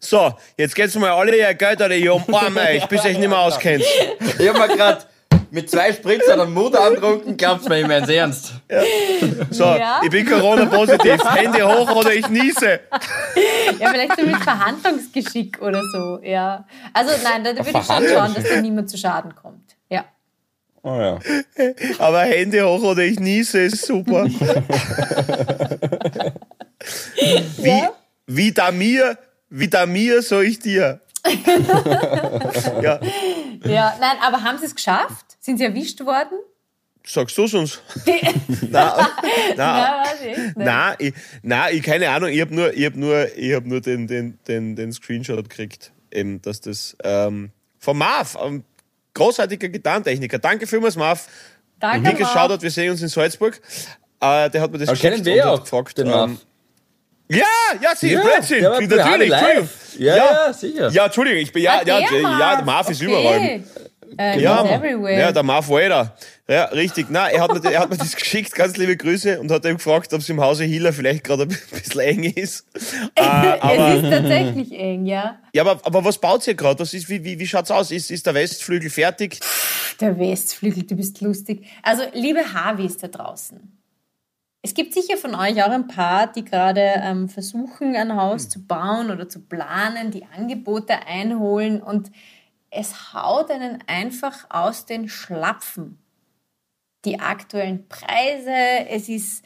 [0.00, 3.28] So, jetzt geht's mal alle ihr Geld oder ich umarme euch, bis ihr euch nicht
[3.28, 3.84] mehr auskennt.
[4.38, 5.06] Ich hab mir grad
[5.50, 8.54] mit zwei Spritzern und Mut antrunken, glaubt's mir, ich mein's ernst.
[8.70, 8.82] Ja.
[9.50, 10.00] So, ja.
[10.04, 11.24] ich bin Corona-positiv.
[11.24, 12.80] Hände hoch oder ich niese.
[13.78, 16.66] Ja, vielleicht so mit Verhandlungsgeschick oder so, ja.
[16.92, 19.76] Also nein, da würde ich schon schauen, dass da niemand zu Schaden kommt.
[19.88, 20.04] Ja.
[20.82, 21.18] Oh ja.
[21.98, 24.24] Aber Hände hoch oder ich niese ist super.
[27.56, 27.92] wie, ja?
[28.26, 29.18] wie da mir
[29.50, 31.00] wie da mir, so ich dir.
[32.82, 33.00] ja.
[33.64, 35.36] ja, nein, aber haben sie es geschafft?
[35.40, 36.38] Sind sie erwischt worden?
[37.04, 37.80] Sagst du es uns?
[38.70, 39.08] na,
[39.56, 40.04] na,
[40.56, 43.80] na, ich, na, ich, keine Ahnung, ich habe nur, ich hab nur, ich hab nur
[43.80, 48.64] den, den, den, den Screenshot gekriegt, eben, dass das ähm, von Marv, ähm,
[49.14, 50.38] großartiger Gitarrentechniker.
[50.38, 51.28] Danke vielmals, Marv.
[51.80, 53.60] Danke, Dickes Shoutout, wir sehen uns in Salzburg.
[54.20, 55.96] Äh, der hat mir das Aber kennen wir ja auch gefragt.
[55.96, 56.30] Den Marv.
[56.30, 56.38] Ähm,
[57.28, 57.44] ja,
[57.80, 58.62] ja, sie, ja, Blödsinn.
[58.62, 59.68] Natürlich, Entschuldigung.
[59.98, 60.88] Ja, ja, ja, sicher.
[60.90, 63.10] Ja, Entschuldigung, ich bin, ja, ja, ja, der Marv ist okay.
[63.10, 63.62] überall.
[64.16, 64.64] Äh, ja,
[65.10, 66.16] ja, der Marv Wader.
[66.48, 67.10] Ja, richtig.
[67.10, 69.76] Nein, er hat, mir, er hat mir das geschickt, ganz liebe Grüße, und hat eben
[69.76, 72.66] gefragt, ob es im Hause Hiller vielleicht gerade ein bisschen eng ist.
[73.14, 75.38] äh, aber, es ist tatsächlich eng, ja.
[75.52, 76.84] Ja, aber, aber was baut ihr gerade?
[76.84, 77.90] wie, wie, wie schaut's aus?
[77.90, 79.40] Ist, ist der Westflügel fertig?
[80.00, 81.66] Der Westflügel, du bist lustig.
[81.82, 83.77] Also, liebe Harvis da draußen.
[84.68, 88.50] Es gibt sicher von euch auch ein paar, die gerade ähm, versuchen, ein Haus hm.
[88.50, 92.10] zu bauen oder zu planen, die Angebote einholen und
[92.68, 95.98] es haut einen einfach aus den Schlapfen.
[97.06, 98.52] Die aktuellen Preise,
[98.90, 99.42] es ist,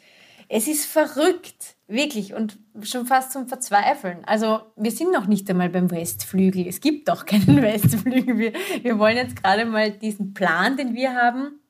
[0.49, 4.25] es ist verrückt, wirklich, und schon fast zum Verzweifeln.
[4.25, 6.67] Also wir sind noch nicht einmal beim Westflügel.
[6.67, 8.39] Es gibt doch keinen Westflügel.
[8.39, 11.61] Wir, wir wollen jetzt gerade mal diesen Plan, den wir haben,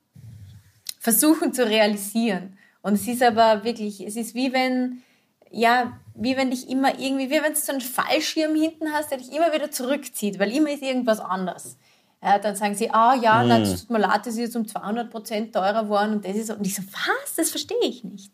[0.99, 2.57] versuchen zu realisieren.
[2.83, 5.03] Und es ist aber wirklich, es ist wie wenn,
[5.51, 9.19] ja, wie wenn dich immer irgendwie, wie wenn du so einen Fallschirm hinten hast, der
[9.19, 11.77] dich immer wieder zurückzieht, weil immer ist irgendwas anders.
[12.23, 13.49] Ja, dann sagen sie, ah oh, ja, mm.
[13.49, 16.51] das tut mir leid, das ist jetzt um 200 Prozent teurer geworden und das ist,
[16.51, 18.33] und ich so, was, das verstehe ich nicht.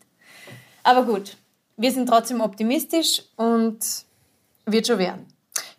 [0.83, 1.37] Aber gut,
[1.77, 3.79] wir sind trotzdem optimistisch und
[4.65, 5.25] wird schon werden.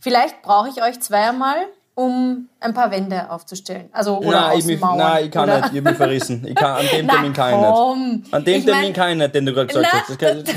[0.00, 1.66] Vielleicht brauche ich euch zweimal,
[2.00, 3.90] um ein paar Wände aufzustellen.
[3.92, 5.56] Also, oder nein, ich, nein, ich kann oder?
[5.60, 6.46] nicht, ich bin mich verrissen.
[6.46, 8.32] Ich kann, an dem Na, Termin kann ich nicht.
[8.32, 9.88] An dem ich Termin mein, kann ich nicht, den du gerade gesagt
[10.20, 10.54] na, hast.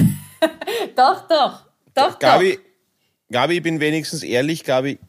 [0.95, 1.65] doch, doch.
[1.93, 2.62] Doch, Gabi, doch.
[3.32, 4.99] Gabi, ich bin wenigstens ehrlich, Gabi,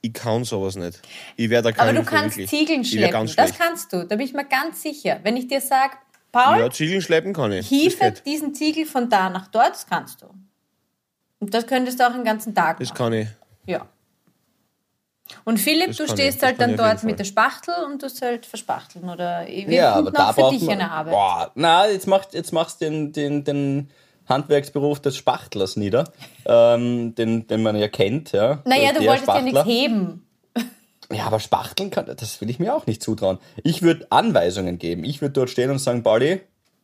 [0.00, 1.00] ich kann sowas nicht.
[1.36, 2.50] Ich werde da Aber du kannst wirklich.
[2.50, 3.30] Ziegeln schleppen.
[3.36, 5.20] Das kannst du, da bin ich mir ganz sicher.
[5.22, 5.94] Wenn ich dir sage,
[6.32, 7.68] Paul, ja, Ziegeln schleppen kann ich.
[7.68, 10.26] Hiefe diesen Ziegel von da nach dort, das kannst du.
[11.38, 13.28] Und das könntest du auch den ganzen Tag Das kann ich.
[13.66, 13.86] Ja.
[15.44, 19.08] Und Philipp, das du stehst halt dann dort mit der Spachtel und du halt verspachteln
[19.08, 21.12] oder wir ja, aber da für dich man, eine Arbeit.
[21.12, 23.90] Boah, na, jetzt machst jetzt machst den den den
[24.28, 26.04] Handwerksberuf des Spachtlers nieder,
[26.46, 28.32] ähm, den, den man ja kennt.
[28.32, 29.36] Ja, naja, du wolltest Spachtler.
[29.36, 30.20] ja nichts heben.
[31.12, 33.38] Ja, aber spachteln kann, das will ich mir auch nicht zutrauen.
[33.62, 35.04] Ich würde Anweisungen geben.
[35.04, 36.40] Ich würde dort stehen und sagen, Pauli,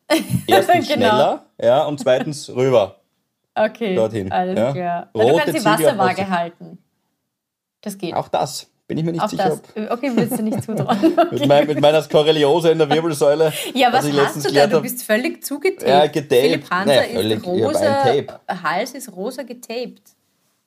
[0.47, 0.95] erstens genau.
[0.95, 2.97] schneller, ja, und zweitens rüber.
[3.55, 4.31] Okay, dorthin.
[4.31, 4.73] alles ja.
[4.73, 5.11] klar.
[5.15, 6.79] Rote du kannst die Wasserwaage halten.
[7.83, 8.15] Das geht.
[8.15, 8.69] Auch das.
[8.91, 9.61] Bin ich mir nicht Auch sicher.
[9.75, 9.91] Das.
[9.91, 10.99] Okay, willst du nicht zutrauen.
[11.17, 11.39] Okay.
[11.39, 13.53] mit, mein, mit, meiner Skoreliose in der Wirbelsäule.
[13.75, 14.67] Ja, was hast du da?
[14.67, 15.89] Du bist völlig zugetaped.
[15.89, 16.43] Ja, getaped.
[16.43, 17.39] Philipp Hanser naja, völlig.
[17.39, 18.05] ist rosa,
[18.49, 20.03] Hals ist rosa getaped.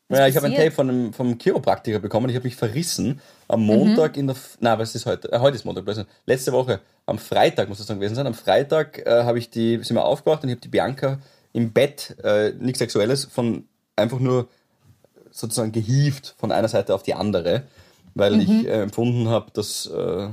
[0.07, 2.29] Was ja, ich habe ein Tape von einem, vom Chiropraktiker bekommen.
[2.29, 3.65] Ich habe mich verrissen am mhm.
[3.67, 4.21] Montag mhm.
[4.21, 4.35] in der.
[4.59, 5.31] Na, was ist heute?
[5.31, 5.83] Äh, heute ist Montag.
[6.25, 6.79] Letzte Woche.
[7.05, 8.27] Am Freitag muss das dann gewesen sein.
[8.27, 11.19] Am Freitag äh, habe ich die, sind wir aufgewacht und ich habe die Bianca
[11.51, 14.47] im Bett, äh, nichts Sexuelles, von einfach nur
[15.33, 17.63] sozusagen gehievt von einer Seite auf die andere,
[18.13, 18.41] weil mhm.
[18.41, 20.29] ich äh, empfunden habe, dass äh,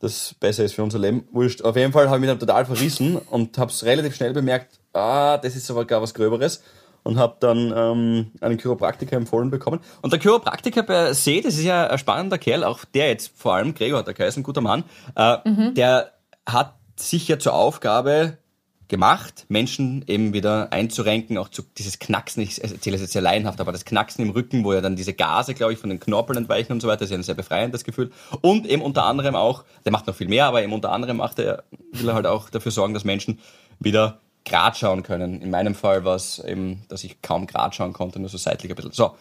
[0.00, 1.28] das besser ist für unser Leben.
[1.30, 1.62] Wurscht.
[1.62, 4.80] Auf jeden Fall habe ich mich dann total verrissen und habe es relativ schnell bemerkt,
[4.92, 6.62] ah, das ist aber gar was Gröberes
[7.02, 9.80] und habe dann ähm, einen Chiropraktiker empfohlen bekommen.
[10.02, 13.54] Und der Chiropraktiker per se, das ist ja ein spannender Kerl, auch der jetzt vor
[13.54, 14.84] allem, Gregor hat der geheißen, guter Mann,
[15.16, 15.74] äh, mhm.
[15.74, 16.12] der
[16.46, 18.38] hat sicher zur Aufgabe,
[18.90, 23.60] gemacht, Menschen eben wieder einzurenken, auch zu dieses Knacksen, ich erzähle es jetzt sehr laienhaft,
[23.60, 26.36] aber das Knacksen im Rücken, wo ja dann diese Gase, glaube ich, von den Knorpeln
[26.36, 28.10] entweichen und so weiter, ist ja ein sehr befreiendes Gefühl.
[28.42, 31.38] Und eben unter anderem auch, der macht noch viel mehr, aber eben unter anderem macht
[31.38, 33.38] er, will er halt auch dafür sorgen, dass Menschen
[33.78, 35.40] wieder grad schauen können.
[35.40, 38.70] In meinem Fall war es eben, dass ich kaum grad schauen konnte, nur so seitlich
[38.70, 38.92] ein bisschen.
[38.92, 39.14] So.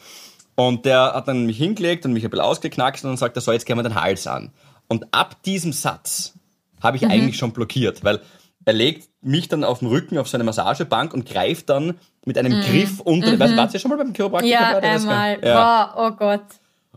[0.56, 3.42] Und der hat dann mich hingelegt und mich ein bisschen ausgeknackst und dann sagt er,
[3.42, 4.52] so, jetzt gehen wir den Hals an.
[4.88, 6.34] Und ab diesem Satz
[6.82, 7.12] habe ich mhm.
[7.12, 8.22] eigentlich schon blockiert, weil
[8.66, 12.60] er legt mich dann auf den Rücken auf seine Massagebank und greift dann mit einem
[12.60, 12.62] mm.
[12.62, 13.32] Griff unter.
[13.32, 13.40] Mhm.
[13.40, 14.54] Weißt, warst du schon mal beim Chiropraktiker?
[14.54, 15.40] Ja, einmal.
[15.44, 15.94] Ja.
[15.96, 16.46] Wow, oh Gott.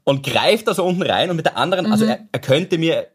[0.05, 2.11] Und greift da so unten rein und mit der anderen, also mhm.
[2.11, 3.09] also er, er, könnte mir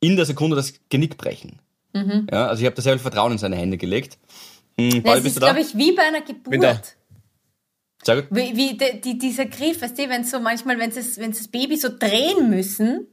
[0.00, 1.58] in der Sekunde das Genick brechen.
[1.92, 2.26] Mhm.
[2.30, 4.18] Ja, also ich habe da sehr viel Vertrauen in seine Hände gelegt.
[4.78, 6.96] Hm, das ist, glaube ich, wie bei einer Geburt.
[8.02, 8.26] Sehr gut.
[8.30, 11.76] Wie, wie die, die, dieser Griff, weißt du, wenn so manchmal, wenn sie das Baby
[11.76, 13.06] so drehen müssen,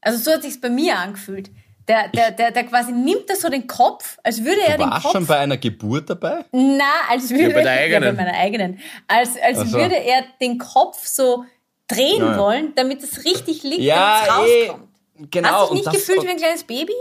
[0.00, 1.50] also so hat sich's bei mir angefühlt
[1.88, 5.04] der, der, der, der quasi nimmt da so den Kopf, als würde er den Kopf...
[5.04, 6.44] Warst schon bei einer Geburt dabei?
[6.52, 7.42] Na, als würde...
[7.42, 8.02] Ja, bei der eigenen.
[8.02, 8.80] Ja, bei meiner eigenen.
[9.06, 9.78] Als, als so.
[9.78, 11.44] würde er den Kopf so
[11.88, 12.38] drehen ja.
[12.38, 14.88] wollen, damit es richtig liegt, ja, damit es rauskommt.
[15.20, 15.48] Eh, genau.
[15.48, 16.92] Hast du dich nicht gefühlt wie ein kleines Baby?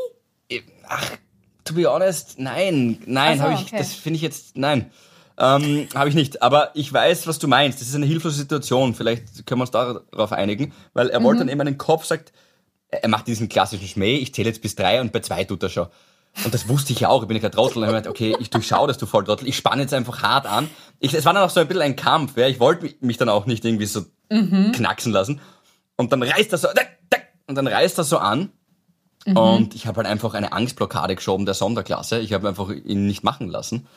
[0.88, 1.12] Ach,
[1.63, 3.02] to be honest, nein.
[3.06, 3.78] Nein, so, ich, okay.
[3.78, 4.56] das finde ich jetzt...
[4.56, 4.91] Nein.
[5.38, 6.41] Ähm, habe ich nicht.
[6.41, 7.82] Aber ich weiß, was du meinst.
[7.82, 8.95] Das ist eine hilflose Situation.
[8.95, 10.74] Vielleicht können wir uns darauf einigen.
[10.93, 11.24] Weil er mhm.
[11.26, 12.32] wollte dann eben einen Kopf, sagt
[13.01, 15.69] er macht diesen klassischen Schmäh, ich zähle jetzt bis drei und bei zwei tut er
[15.69, 15.88] schon.
[16.43, 17.21] Und das wusste ich ja auch.
[17.21, 19.47] Ich bin ja gerade Trottel und habe gedacht, okay, ich durchschaue das, du Volltrottel.
[19.47, 20.69] Ich spanne jetzt einfach hart an.
[20.99, 22.36] Ich, es war dann auch so ein bisschen ein Kampf.
[22.36, 22.47] Ja.
[22.47, 24.73] Ich wollte mich dann auch nicht irgendwie so mhm.
[24.73, 25.39] knacksen lassen.
[25.95, 26.67] Und dann reißt er so,
[27.47, 28.51] und dann reißt er so an.
[29.25, 29.38] Mhm.
[29.38, 32.19] Und ich habe halt einfach eine Angstblockade geschoben der Sonderklasse.
[32.19, 33.88] Ich habe einfach ihn nicht machen lassen.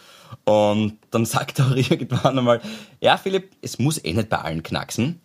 [0.44, 2.60] Und dann sagt er irgendwann einmal,
[3.00, 5.20] ja Philipp, es muss eh nicht bei allen knacksen.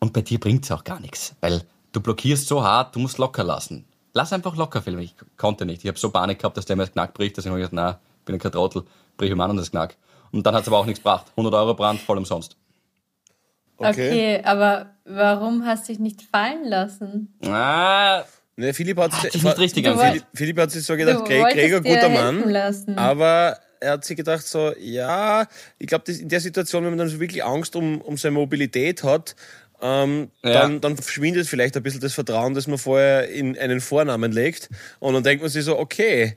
[0.00, 1.36] Und bei dir bringt's auch gar nichts.
[1.40, 1.62] Weil
[1.92, 3.84] du blockierst so hart, du musst locker lassen.
[4.14, 5.00] Lass einfach locker, Philipp.
[5.00, 5.82] Ich konnte nicht.
[5.84, 7.72] Ich habe so Panik gehabt, dass der mir das Knack bricht, dass ich mir gedacht,
[7.72, 8.84] na, bin ja kein Trottel,
[9.16, 9.96] brich ihm an und das Knack.
[10.32, 11.26] Und dann hat es aber auch nichts gebracht.
[11.30, 12.56] 100 Euro Brand, voll umsonst.
[13.78, 13.88] Okay.
[13.88, 17.34] okay, aber warum hast du dich nicht fallen lassen?
[17.44, 18.22] Ah,
[18.54, 22.98] Ne, Philipp hat sich nicht richtig Philipp, Philipp hat sich so gedacht, Gregor, guter Mann.
[22.98, 25.46] Aber er hat sich gedacht so, ja,
[25.78, 29.02] ich glaube, in der Situation, wenn man dann so wirklich Angst um, um seine Mobilität
[29.02, 29.34] hat,
[29.82, 30.52] ähm, ja.
[30.52, 34.70] dann, dann verschwindet vielleicht ein bisschen das Vertrauen, das man vorher in einen Vornamen legt.
[35.00, 36.36] Und dann denkt man sich so, okay,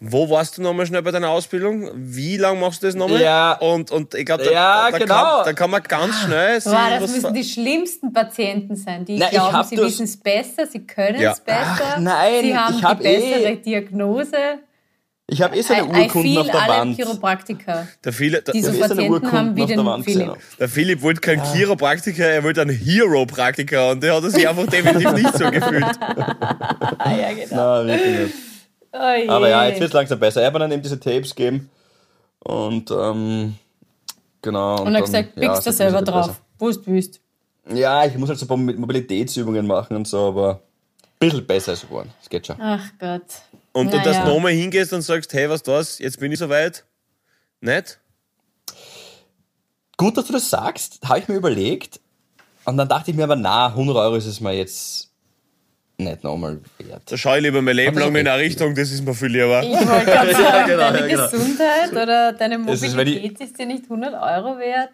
[0.00, 1.90] wo warst du nochmal schnell bei deiner Ausbildung?
[1.94, 3.20] Wie lange machst du das nochmal?
[3.20, 3.52] Ja.
[3.52, 5.14] Und, und ich glaube, da, ja, da, genau.
[5.14, 9.18] kann, da kann man ganz schnell sehen, Boah, das müssen die schlimmsten Patienten sein, die
[9.18, 11.34] Na, glauben, sie wissen es besser, sie können es ja.
[11.44, 14.36] besser, Ach, nein, sie haben ich hab die bessere eh, Diagnose.
[15.30, 16.96] Ich habe eh seine Urkunden auf der Wand.
[16.96, 17.86] Chiropraktiker.
[18.04, 20.36] Der Philipp, der, die so Patienten haben wie den Philipp.
[20.58, 21.52] Der Philipp wollte keinen ja.
[21.52, 25.84] Chiropraktiker, er wollte einen Hero-Praktiker und der hat sich einfach definitiv nicht so gefühlt.
[26.00, 27.82] ja, genau.
[27.82, 28.34] Nein, wirklich nicht.
[28.92, 30.42] Oh Aber ja, jetzt wird es langsam besser.
[30.42, 31.70] Er wird dann eben diese Tapes geben.
[32.40, 33.54] Und ähm,
[34.42, 34.80] genau.
[34.80, 37.20] Und, und er hat gesagt, ja, da selber drauf, wo du willst.
[37.72, 40.62] Ja, ich muss halt so ein paar Mobilitätsübungen machen und so, aber
[41.20, 42.10] ein bisschen besser ist es geworden.
[42.18, 42.56] Das geht schon.
[42.58, 43.22] Ach Gott.
[43.72, 43.98] Und, naja.
[43.98, 46.84] und dass du nochmal hingehst und sagst, hey, was das, jetzt bin ich soweit.
[47.60, 48.00] Nicht?
[49.96, 52.00] Gut, dass du das sagst, habe ich mir überlegt.
[52.64, 55.10] Und dann dachte ich mir aber, na, 100 Euro ist es mir jetzt
[55.98, 57.02] nicht nochmal wert.
[57.04, 59.62] Da schaue ich lieber mein Leben lang in eine Richtung, das ist mir viel lieber.
[59.62, 61.30] Ich wollte gerade sagen, ja, genau, deine ja, genau.
[61.30, 64.90] Gesundheit oder deine Mobilität ist, ist dir nicht 100 Euro wert.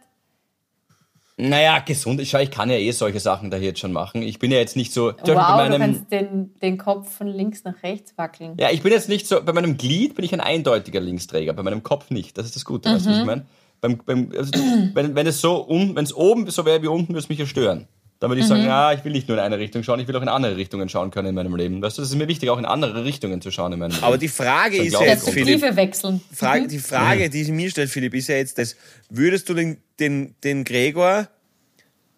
[1.38, 2.20] Naja, gesund.
[2.20, 4.22] Ich, ich kann ja eh solche Sachen da jetzt schon machen.
[4.22, 5.12] Ich bin ja jetzt nicht so.
[5.12, 8.54] Wow, meinem, du kannst den, den Kopf von links nach rechts wackeln.
[8.58, 9.42] Ja, ich bin jetzt nicht so.
[9.42, 12.38] Bei meinem Glied bin ich ein eindeutiger Linksträger, bei meinem Kopf nicht.
[12.38, 12.94] Das ist das Gute, mhm.
[12.94, 13.26] weißt du, was ich mhm.
[13.26, 13.46] meine?
[13.82, 14.50] Beim, beim, also,
[14.94, 17.38] wenn, wenn es so um, wenn es oben so wäre wie unten, würde es mich
[17.38, 17.86] ja stören.
[18.18, 18.50] Dann würde ich mhm.
[18.50, 20.56] sagen, ja, ich will nicht nur in eine Richtung schauen, ich will auch in andere
[20.56, 21.82] Richtungen schauen können in meinem Leben.
[21.82, 24.04] Weißt du, das ist mir wichtig, auch in andere Richtungen zu schauen in meinem Leben.
[24.04, 26.22] Aber die Frage ist ja jetzt, Philipp, wechseln.
[26.32, 26.68] Frage, mhm.
[26.68, 28.76] die Frage, die sich mir stellt, Philipp, ist ja jetzt das,
[29.10, 31.28] würdest du den, den, den Gregor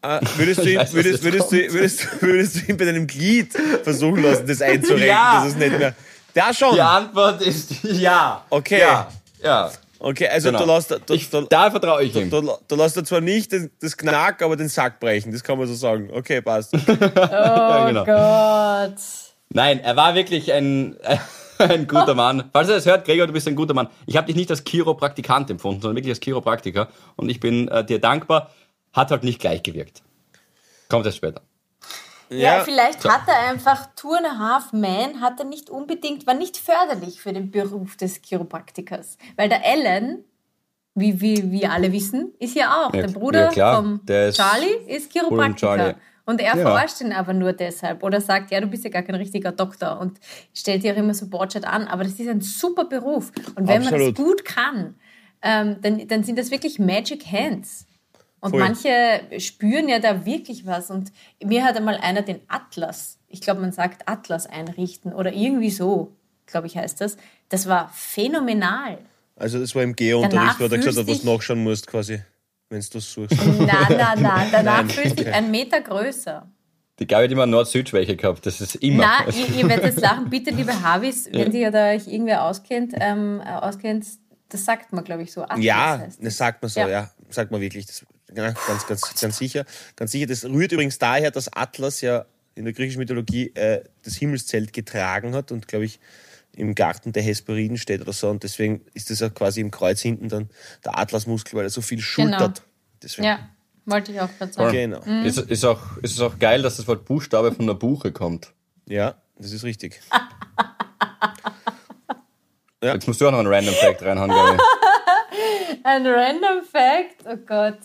[0.03, 3.53] äh, würdest, du ihn, weiß, würdest, würdest, du, würdest, würdest, du ihn bei deinem Glied
[3.83, 5.41] versuchen lassen, das einzurenken, ja.
[5.43, 5.95] dass es nicht mehr.
[6.35, 6.75] Da schon.
[6.75, 8.45] Die Antwort ist ja.
[8.49, 8.79] Okay.
[8.79, 9.09] Ja.
[9.43, 9.73] ja.
[10.01, 10.65] Okay, also genau.
[10.65, 12.31] du lässt, du, ich, da vertraue ich ihm.
[12.31, 15.33] Du, du, du lässt zwar nicht das Knack, aber den Sack brechen.
[15.33, 16.11] Das kann man so sagen.
[16.13, 16.75] Okay, passt.
[16.89, 18.05] oh ja, genau.
[18.05, 18.99] Gott.
[19.51, 20.97] Nein, er war wirklich ein,
[21.59, 22.49] ein guter Mann.
[22.53, 23.89] Falls er das hört, Gregor, du bist ein guter Mann.
[24.07, 26.89] Ich habe dich nicht als Chiropraktikant empfunden, sondern wirklich als Chiropraktiker.
[27.17, 28.51] Und ich bin äh, dir dankbar.
[28.93, 30.03] Hat halt nicht gleich gewirkt.
[30.89, 31.43] Kommt erst später.
[32.31, 33.11] Ja, ja vielleicht so.
[33.11, 37.21] hat er einfach Two and a Half Man, hat er nicht unbedingt, war nicht förderlich
[37.21, 39.19] für den Beruf des Chiropraktikers.
[39.37, 40.25] Weil der Alan,
[40.95, 42.95] wie, wie wir alle wissen, ist ja auch.
[42.95, 45.97] Ja, der Bruder ja, vom ist Charlie ist Chiropraktiker.
[46.29, 46.57] Und er ja.
[46.57, 48.03] verarscht ihn aber nur deshalb.
[48.03, 49.99] Oder sagt, ja, du bist ja gar kein richtiger Doktor.
[49.99, 50.21] Und
[50.53, 51.89] stellt dir auch immer so Bordchat an.
[51.89, 53.33] Aber das ist ein super Beruf.
[53.55, 54.01] Und wenn Absolut.
[54.01, 54.95] man das gut kann,
[55.41, 57.87] ähm, dann, dann sind das wirklich Magic Hands.
[58.41, 58.61] Und Voll.
[58.61, 60.91] manche spüren ja da wirklich was.
[60.91, 65.71] Und mir hat einmal einer den Atlas, ich glaube, man sagt Atlas einrichten oder irgendwie
[65.71, 66.13] so,
[66.47, 67.17] glaube ich, heißt das.
[67.49, 68.99] Das war phänomenal.
[69.37, 72.21] Also das war im Geo-Unterricht, wo er gesagt hat, was du nachschauen musst quasi,
[72.71, 73.37] wenn du das suchst.
[73.37, 74.49] Nein, nein, nein.
[74.51, 75.33] Danach nein, fühlst du okay.
[75.33, 76.47] einen Meter größer.
[76.99, 79.07] Die Gabi hat immer Nord-Süd-Schwäche gehabt, das ist immer.
[79.07, 82.93] Nein, ihr, ihr werdet jetzt lachen, bitte, liebe Havis, wenn ihr da euch irgendwer auskennt,
[82.99, 84.05] ähm, auskennt,
[84.49, 85.43] das sagt man, glaube ich, so.
[85.43, 86.19] Atlas ja, das.
[86.19, 86.89] das sagt man so, ja.
[86.89, 87.11] ja.
[87.31, 87.87] Sagt man wirklich.
[87.87, 89.65] Das ja, ganz, ganz, oh ganz sicher.
[89.97, 90.27] Ganz sicher.
[90.27, 95.35] Das rührt übrigens daher, dass Atlas ja in der griechischen Mythologie äh, das Himmelszelt getragen
[95.35, 96.01] hat und, glaube ich,
[96.57, 98.29] im Garten der Hesperiden steht oder so.
[98.29, 100.51] Und deswegen ist das auch quasi im Kreuz hinten dann
[100.85, 102.41] der Atlasmuskel, weil er so viel schultert.
[102.41, 102.53] Genau.
[103.03, 103.27] Deswegen.
[103.27, 103.49] Ja,
[103.87, 104.73] wollte ich auch gerade sagen.
[104.73, 105.01] Genau.
[105.05, 105.25] Mhm.
[105.25, 108.53] Ist, ist, auch, ist es auch geil, dass das Wort Buchstabe von der Buche kommt.
[108.87, 110.01] Ja, das ist richtig.
[112.83, 112.95] ja.
[112.95, 114.59] Jetzt musst du auch noch einen Random Fact reinhauen, Gabi.
[115.85, 117.25] Ein Random Fact?
[117.25, 117.79] Oh Gott.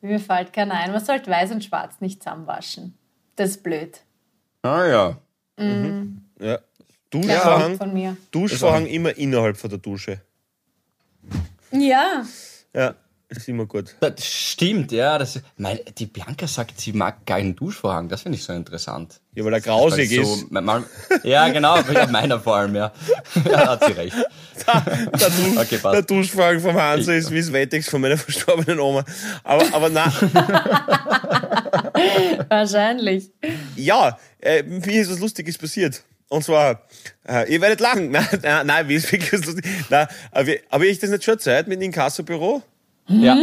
[0.00, 0.92] Mir fällt keiner ein.
[0.92, 2.96] Man sollte weiß und schwarz nicht zusammenwaschen.
[3.36, 4.00] Das ist blöd.
[4.62, 5.18] Ah ja.
[5.56, 6.22] Mhm.
[6.40, 6.58] Ja.
[7.10, 8.16] Duschvorhang, von mir.
[8.30, 10.20] Duschvorhang immer innerhalb von der Dusche.
[11.70, 12.24] Ja.
[12.74, 12.94] Ja,
[13.28, 13.94] ist immer gut.
[14.00, 15.18] Das stimmt, ja.
[15.18, 18.08] Das, mein, die Bianca sagt, sie mag keinen Duschvorhang.
[18.08, 19.20] Das finde ich so interessant.
[19.34, 20.50] Ja, weil er grausig so, ist.
[20.50, 20.84] Man,
[21.22, 21.78] ja, genau,
[22.10, 22.90] meiner vor allem, ja.
[23.50, 24.16] ja hat sie recht.
[24.66, 28.80] Der, der, Dusch, okay, der Duschvorhang vom Hansa ist wie das Wettex von meiner verstorbenen
[28.80, 29.04] Oma.
[29.44, 30.12] Aber, aber nein.
[32.48, 33.30] Wahrscheinlich.
[33.76, 36.02] Ja, äh, mir ist was Lustiges passiert.
[36.28, 36.82] Und zwar,
[37.26, 38.10] äh, ihr werdet lachen.
[38.10, 39.66] Nein, nein, nein wie ist wirklich lustig.
[39.88, 42.62] Nein, aber habe ich das nicht schon Zeit mit dem Inkassobüro?
[43.08, 43.36] Ja.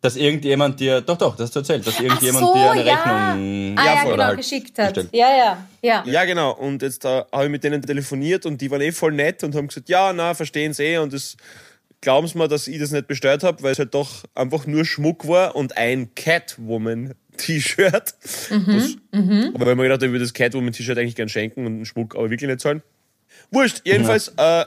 [0.00, 2.94] dass irgendjemand dir, doch, doch, das hast du erzählt, dass irgendjemand so, dir eine ja.
[2.94, 4.94] Rechnung Ah, ja, genau, halt geschickt hat.
[4.94, 5.08] gestellt.
[5.12, 6.02] Ja, ja, ja.
[6.06, 6.52] Ja, genau.
[6.52, 9.54] Und jetzt äh, habe ich mit denen telefoniert und die waren eh voll nett und
[9.54, 11.36] haben gesagt, ja, na, verstehen sie eh und das
[12.00, 14.84] glauben sie mir, dass ich das nicht bestellt habe, weil es halt doch einfach nur
[14.84, 17.92] Schmuck war und ein Catwoman-T-Shirt.
[17.92, 18.96] Das-
[19.54, 22.30] Aber wenn man gedacht, ich würde das Catwoman-T-Shirt eigentlich gern schenken und den Schmuck aber
[22.30, 22.82] wirklich nicht zahlen.
[23.50, 24.64] Wurscht, jedenfalls äh,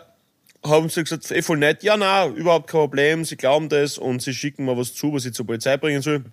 [0.65, 4.21] haben sie gesagt, eh voll nett, ja, na, überhaupt kein Problem, sie glauben das und
[4.21, 6.23] sie schicken mir was zu, was ich zur Polizei bringen soll.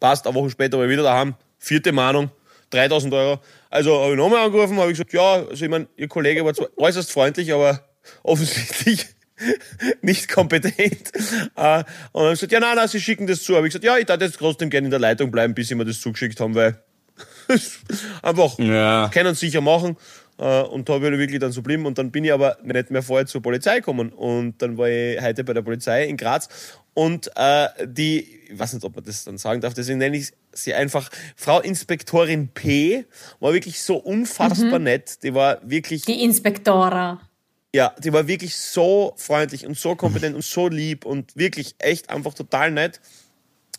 [0.00, 1.34] Passt, eine Woche später war ich wieder daheim.
[1.58, 2.30] Vierte Mahnung,
[2.70, 3.40] 3000 Euro.
[3.70, 6.54] Also habe ich nochmal angerufen, habe ich gesagt, ja, also ich meine, Ihr Kollege war
[6.54, 7.86] zwar äußerst freundlich, aber
[8.22, 9.06] offensichtlich
[10.02, 11.12] nicht kompetent.
[11.56, 13.56] Äh, und dann gesagt, ja, nein, nein, Sie schicken das zu.
[13.56, 15.74] Habe ich gesagt, ja, ich darf jetzt trotzdem gerne in der Leitung bleiben, bis Sie
[15.74, 16.82] mir das zugeschickt haben, weil
[18.22, 19.10] einfach Ja.
[19.12, 19.96] können sicher machen.
[20.42, 21.86] Äh, Und da würde ich wirklich dann so bleiben.
[21.86, 24.08] Und dann bin ich aber nicht mehr vorher zur Polizei gekommen.
[24.12, 26.48] Und dann war ich heute bei der Polizei in Graz.
[26.94, 30.32] Und äh, die, ich weiß nicht, ob man das dann sagen darf, deswegen nenne ich
[30.52, 33.04] sie einfach Frau Inspektorin P.
[33.40, 35.22] War wirklich so unfassbar nett.
[35.22, 37.20] Die war wirklich Die Inspektora.
[37.74, 42.10] ja, die war wirklich so freundlich und so kompetent und so lieb und wirklich echt
[42.10, 43.00] einfach total nett.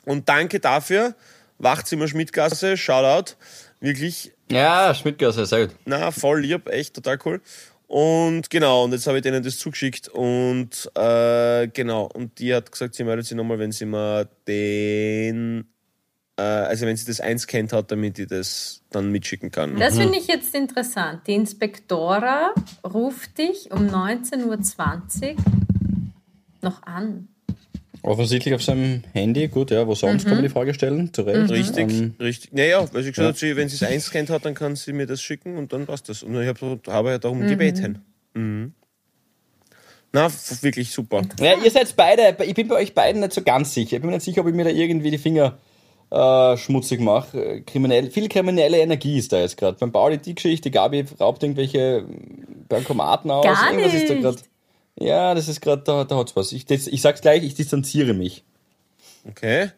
[0.06, 1.14] Und danke dafür.
[1.60, 3.36] Wachzimmer Schmidtgasse, Shoutout.
[3.80, 5.76] Wirklich, Ja, Schmidtgasse, sehr gut.
[5.86, 7.42] na, voll lieb, echt total cool.
[7.88, 12.72] Und genau, und jetzt habe ich denen das zugeschickt und äh, genau, und die hat
[12.72, 15.68] gesagt, sie meldet sich nochmal, wenn sie mir den,
[16.38, 19.78] äh, also wenn sie das einscannt hat, damit ich das dann mitschicken kann.
[19.78, 21.22] Das finde ich jetzt interessant.
[21.28, 25.36] Die Inspektora ruft dich um 19.20 Uhr
[26.62, 27.28] noch an.
[28.04, 31.50] Offensichtlich auf seinem Handy, gut, ja, wo sonst kann man die Frage stellen, zu Recht.
[31.50, 32.52] Richtig, Ähm, richtig.
[32.52, 35.06] Naja, weil sie gesagt hat, sie, wenn sie es einscannt hat, dann kann sie mir
[35.06, 36.22] das schicken und dann passt das.
[36.22, 38.04] Und ich habe hab ja darum gebeten.
[38.34, 38.74] Mhm.
[40.12, 40.28] Na,
[40.62, 41.22] wirklich super.
[41.40, 43.96] Ja, ihr seid beide, ich bin bei euch beiden nicht so ganz sicher.
[43.96, 45.58] Ich bin mir nicht sicher, ob ich mir da irgendwie die Finger
[46.12, 47.62] äh, schmutzig mache.
[47.66, 49.78] Kriminell, viel kriminelle Energie ist da jetzt gerade.
[49.80, 52.06] Beim Pauli die Geschichte, Gabi raubt irgendwelche
[52.70, 53.44] Bankomaten aus.
[53.46, 54.24] Gar Irgendwas ist da nicht.
[54.24, 54.38] gerade.
[55.00, 56.52] Ja, das ist gerade, da, da hat's was.
[56.52, 58.44] Ich, das, ich sag's gleich, ich distanziere mich.
[59.28, 59.72] Okay.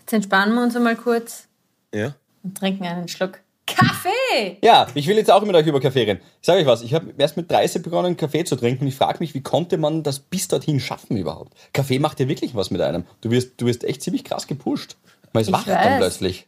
[0.00, 1.48] Jetzt entspannen wir uns einmal kurz
[1.94, 2.14] Ja.
[2.42, 4.56] und trinken einen Schluck Kaffee.
[4.62, 6.20] Ja, ich will jetzt auch immer noch über Kaffee reden.
[6.40, 8.96] Ich sage euch was, ich habe erst mit 30 begonnen, Kaffee zu trinken und ich
[8.96, 11.52] frage mich, wie konnte man das bis dorthin schaffen überhaupt?
[11.74, 13.04] Kaffee macht ja wirklich was mit einem.
[13.20, 14.96] Du wirst, du wirst echt ziemlich krass gepusht.
[15.34, 15.92] Man ist Ich wach dann weiß.
[15.92, 15.98] Mhm.
[15.98, 16.46] plötzlich.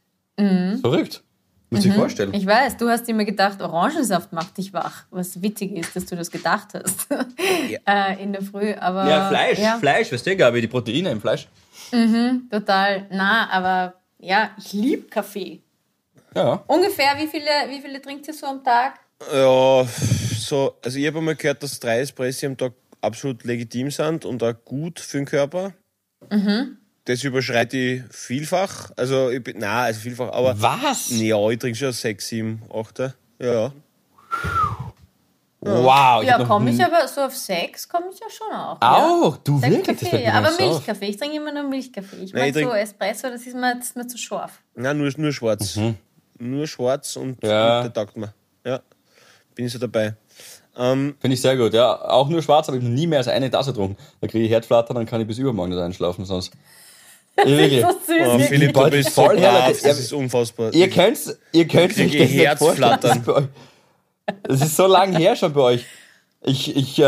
[0.81, 1.23] Verrückt.
[1.71, 2.35] Muss ich vorstellen.
[2.35, 5.05] Ich weiß, du hast immer gedacht, Orangensaft macht dich wach.
[5.11, 7.07] Was witzig ist, dass du das gedacht hast
[7.87, 8.73] äh, in der Früh.
[8.75, 11.47] Aber ja, Fleisch, ja, Fleisch, weißt du, Gabi, die Proteine im Fleisch.
[12.51, 13.07] total.
[13.11, 15.61] Na, aber ja, ich liebe Kaffee.
[16.35, 16.63] Ja.
[16.67, 19.01] Ungefähr, wie viele, wie viele trinkt ihr so am Tag?
[19.33, 19.87] Ja,
[20.39, 24.43] so, also ich habe einmal gehört, dass drei Espressi am Tag absolut legitim sind und
[24.43, 25.73] auch gut für den Körper.
[27.11, 28.91] Das überschreite ich vielfach.
[28.97, 30.55] Also, ich bin, nein, also vielfach, aber.
[30.61, 31.11] Was?
[31.11, 33.01] Ja, ich trinke schon sechs, sieben, acht.
[33.41, 33.73] Ja.
[35.63, 36.23] Wow.
[36.25, 38.79] ja, komme ich aber so auf sechs, komme ich ja schon auch.
[38.81, 39.37] Auch?
[39.39, 39.61] Du Ja.
[39.61, 39.99] Sechs wirklich?
[39.99, 40.51] Das Kaffee, mir ja, aber.
[40.59, 41.07] Milchkaffee.
[41.07, 42.17] Ich trinke immer nur Milchkaffee.
[42.17, 44.53] Ich ich trink- so Espresso, das ist mir, das ist mir zu scharf.
[44.75, 45.79] Nein, nur, nur schwarz.
[46.39, 47.49] Nur schwarz und, Mhm.
[47.49, 47.79] Ja.
[47.79, 48.33] und der taugt mir.
[48.65, 48.81] Ja.
[49.55, 50.15] Bin ich so dabei.
[50.79, 52.01] Ähm, Finde ich sehr gut, ja.
[52.09, 53.97] Auch nur schwarz, aber ich habe noch nie mehr als eine Tasse getrunken.
[54.23, 56.53] Da kriege ich Herzflattern, dann kann ich bis übermorgen nicht einschlafen, sonst.
[57.45, 57.83] Ja, wirklich.
[57.83, 58.27] So süß.
[58.27, 59.45] oh, Philipp, du bist so voll brav.
[59.45, 59.85] herleitet.
[59.85, 60.73] Das ist unfassbar.
[60.75, 62.91] Ihr könnt's, ihr könnt Kriege euch das nicht vorstellen.
[62.91, 63.49] Herzflattern.
[64.27, 65.85] Das ist, das ist so lang her schon bei euch.
[66.43, 67.03] Ich, ich, äh,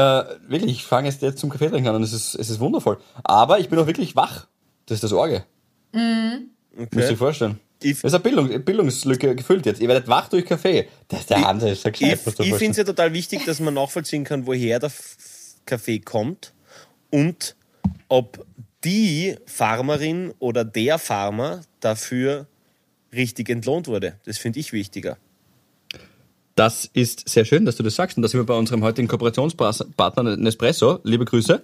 [0.48, 2.98] wirklich, ich fange jetzt, zum Kaffee trinken an und es ist, es ist wundervoll.
[3.24, 4.46] Aber ich bin auch wirklich wach.
[4.86, 5.44] Das ist das Orge.
[5.92, 7.58] Müsst ihr euch vorstellen.
[7.82, 9.80] Ich- das ist eine Bildung, Bildungslücke gefüllt jetzt.
[9.80, 10.88] Ihr werdet wach durch Kaffee.
[11.08, 12.20] Das ist der Hand, das ist so gescheit.
[12.38, 14.92] Ich, ich finde es ja total wichtig, dass man nachvollziehen kann, woher der
[15.66, 16.52] Kaffee kommt
[17.10, 17.56] und
[18.08, 18.44] ob
[18.84, 22.46] die Farmerin oder der Farmer dafür
[23.12, 24.18] richtig entlohnt wurde.
[24.24, 25.18] Das finde ich wichtiger.
[26.54, 28.16] Das ist sehr schön, dass du das sagst.
[28.16, 31.00] Und da sind wir bei unserem heutigen Kooperationspartner Nespresso.
[31.02, 31.62] Liebe Grüße.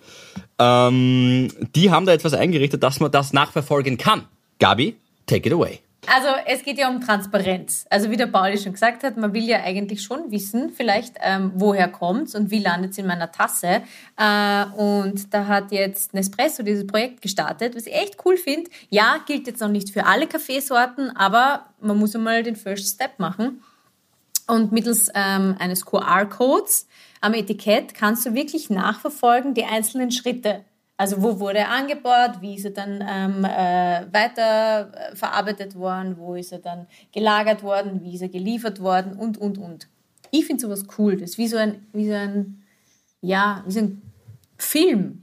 [0.59, 4.24] Ähm, die haben da etwas eingerichtet, dass man das nachverfolgen kann.
[4.59, 5.81] Gabi, take it away.
[6.06, 7.87] Also es geht ja um Transparenz.
[7.90, 11.53] Also wie der Pauli schon gesagt hat, man will ja eigentlich schon wissen, vielleicht ähm,
[11.55, 13.82] woher kommt's und wie landet's in meiner Tasse.
[14.16, 18.70] Äh, und da hat jetzt Nespresso dieses Projekt gestartet, was ich echt cool finde.
[18.88, 23.18] Ja, gilt jetzt noch nicht für alle Kaffeesorten, aber man muss einmal den First Step
[23.18, 23.62] machen.
[24.46, 26.88] Und mittels ähm, eines QR-Codes
[27.20, 30.64] am Etikett kannst du wirklich nachverfolgen die einzelnen Schritte.
[31.01, 36.16] Also wo wurde er angebaut, wie ist er dann ähm, äh, weiter äh, verarbeitet worden,
[36.18, 39.88] wo ist er dann gelagert worden, wie ist er geliefert worden und, und, und.
[40.32, 41.16] Ich finde sowas cool.
[41.16, 42.64] Das ist wie so ein, wie so ein,
[43.20, 44.03] ja, wie so ein
[44.59, 45.22] Film.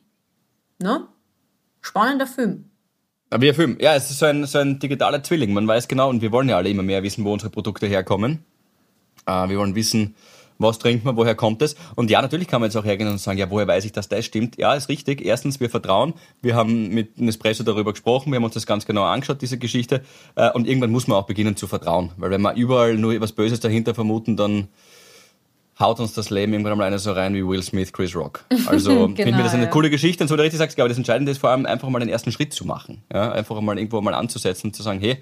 [0.81, 1.07] Ne?
[1.81, 2.69] Spannender Film.
[3.29, 5.51] Aber wir Film, ja, es ist so ein, so ein digitaler Zwilling.
[5.51, 8.45] Man weiß genau, und wir wollen ja alle immer mehr wissen, wo unsere Produkte herkommen.
[9.25, 10.15] Äh, wir wollen wissen,
[10.57, 11.75] was trinkt man, woher kommt es?
[11.95, 14.07] Und ja, natürlich kann man jetzt auch hergehen und sagen, ja, woher weiß ich, dass
[14.07, 14.57] das stimmt?
[14.57, 15.23] Ja, ist richtig.
[15.25, 16.13] Erstens, wir vertrauen.
[16.41, 20.01] Wir haben mit Nespresso darüber gesprochen, wir haben uns das ganz genau angeschaut, diese Geschichte.
[20.35, 22.11] Äh, und irgendwann muss man auch beginnen zu vertrauen.
[22.17, 24.69] Weil wenn wir überall nur etwas Böses dahinter vermuten, dann
[25.79, 28.45] haut uns das Leben irgendwann mal einer so rein wie Will Smith, Chris Rock.
[28.65, 29.69] Also genau, finden wir das eine ja.
[29.69, 30.23] coole Geschichte.
[30.23, 31.99] Und so, wie du richtig sagst, glaube ich, das Entscheidende ist vor allem einfach mal
[31.99, 33.03] den ersten Schritt zu machen.
[33.13, 35.17] Ja, einfach mal irgendwo mal anzusetzen und zu sagen, hey,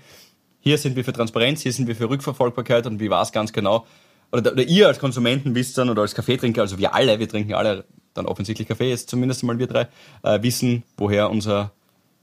[0.59, 3.51] hier sind wir für Transparenz, hier sind wir für Rückverfolgbarkeit und wie war es ganz
[3.51, 3.85] genau
[4.33, 7.53] oder, oder ihr als Konsumenten wisst dann, oder als Kaffeetrinker, also wir alle, wir trinken
[7.53, 9.87] alle dann offensichtlich Kaffee, jetzt zumindest mal wir drei,
[10.23, 11.71] äh, wissen, woher unser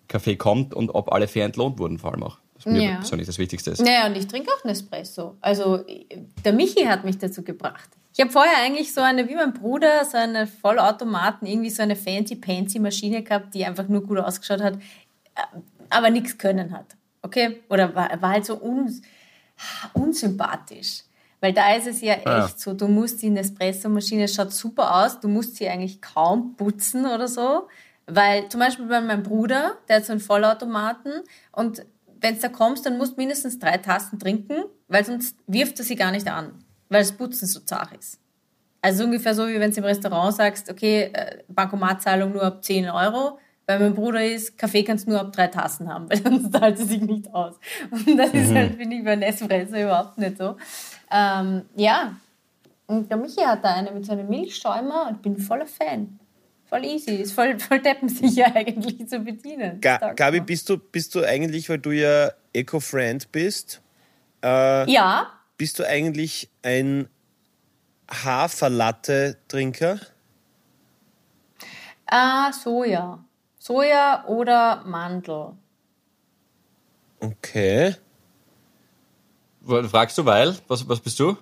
[0.09, 2.39] Kaffee kommt und ob alle fair entlohnt wurden, vor allem auch.
[2.55, 2.97] Was mir ja.
[2.97, 3.81] persönlich das Wichtigste ist.
[3.81, 5.37] Naja, und ich trinke auch Nespresso.
[5.41, 5.85] Also
[6.45, 7.89] der Michi hat mich dazu gebracht.
[8.13, 11.97] Ich habe vorher eigentlich so eine, wie mein Bruder, so eine Vollautomaten, irgendwie so eine
[11.97, 15.43] fancy-pancy Maschine gehabt, die einfach nur gut ausgeschaut hat, äh,
[15.89, 16.97] aber nichts können hat.
[17.23, 17.61] Okay?
[17.71, 19.01] Oder war, war halt so un,
[19.95, 21.05] unsympathisch.
[21.41, 22.51] Weil da ist es ja echt ja.
[22.55, 27.29] so, du musst die Nespresso-Maschine, schaut super aus, du musst sie eigentlich kaum putzen oder
[27.29, 27.69] so.
[28.07, 31.13] Weil zum Beispiel bei meinem Bruder, der hat so einen Vollautomaten
[31.53, 31.85] und
[32.21, 35.85] wenn du da kommst, dann musst du mindestens drei Tassen trinken, weil sonst wirft er
[35.85, 38.19] sie gar nicht an, weil das Putzen so zart ist.
[38.83, 42.89] Also ungefähr so, wie wenn du im Restaurant sagst, okay, äh, Bankomatzahlung nur ab 10
[42.91, 46.53] Euro, bei meinem Bruder ist, Kaffee kannst du nur ab drei Tassen haben, weil sonst
[46.53, 47.55] zahlt es sich nicht aus.
[47.91, 48.41] Und das mhm.
[48.41, 50.57] ist halt, finde ich, bei Nespresso überhaupt nicht so.
[51.11, 52.15] Ähm, ja,
[52.87, 56.19] und der Michi hat da eine mit so einem Milchschäumer und bin voller Fan.
[56.69, 59.81] Voll easy, ist voll, voll deppensicher eigentlich zu bedienen.
[59.81, 63.81] Ga Gabi, bist du, bist du eigentlich, weil du ja Eco-Friend bist,
[64.43, 65.33] äh, ja.
[65.57, 67.09] bist du eigentlich ein
[68.09, 70.01] Haferlatte-Trinker?
[72.07, 73.25] Ah, Soja.
[73.59, 75.53] Soja oder Mandel.
[77.21, 77.95] Okay.
[79.71, 80.57] Fragst du, weil?
[80.69, 81.37] Was, was bist du?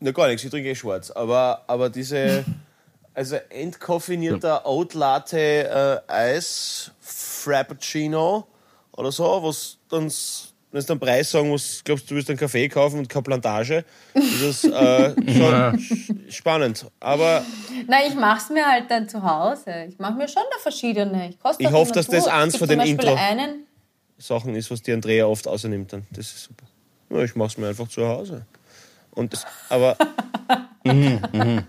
[0.00, 1.10] Na, gar nichts, ich trinke eh schwarz.
[1.10, 2.44] Aber, aber diese,
[3.14, 8.46] also entkoffinierter Oat Latte äh, Eis Frappuccino
[8.92, 10.12] oder so, was dann,
[10.70, 13.84] wenn du den Preis sagen musst, glaubst du, wirst einen Kaffee kaufen und keine Plantage,
[14.14, 16.86] ist das äh, schon spannend.
[17.00, 17.44] Aber.
[17.86, 19.86] Nein, ich mache es mir halt dann zu Hause.
[19.88, 21.30] Ich mache mir schon da verschiedene.
[21.30, 23.16] Ich, ich hoffe, dass das eins von den Intro.
[24.16, 26.06] Sachen ist, was die Andrea oft außernimmt dann.
[26.12, 26.64] Das ist super.
[27.14, 28.44] Ja, ich mache es mir einfach zu Hause.
[29.12, 29.96] Und das, aber.
[30.86, 31.64] Mhm, mhm.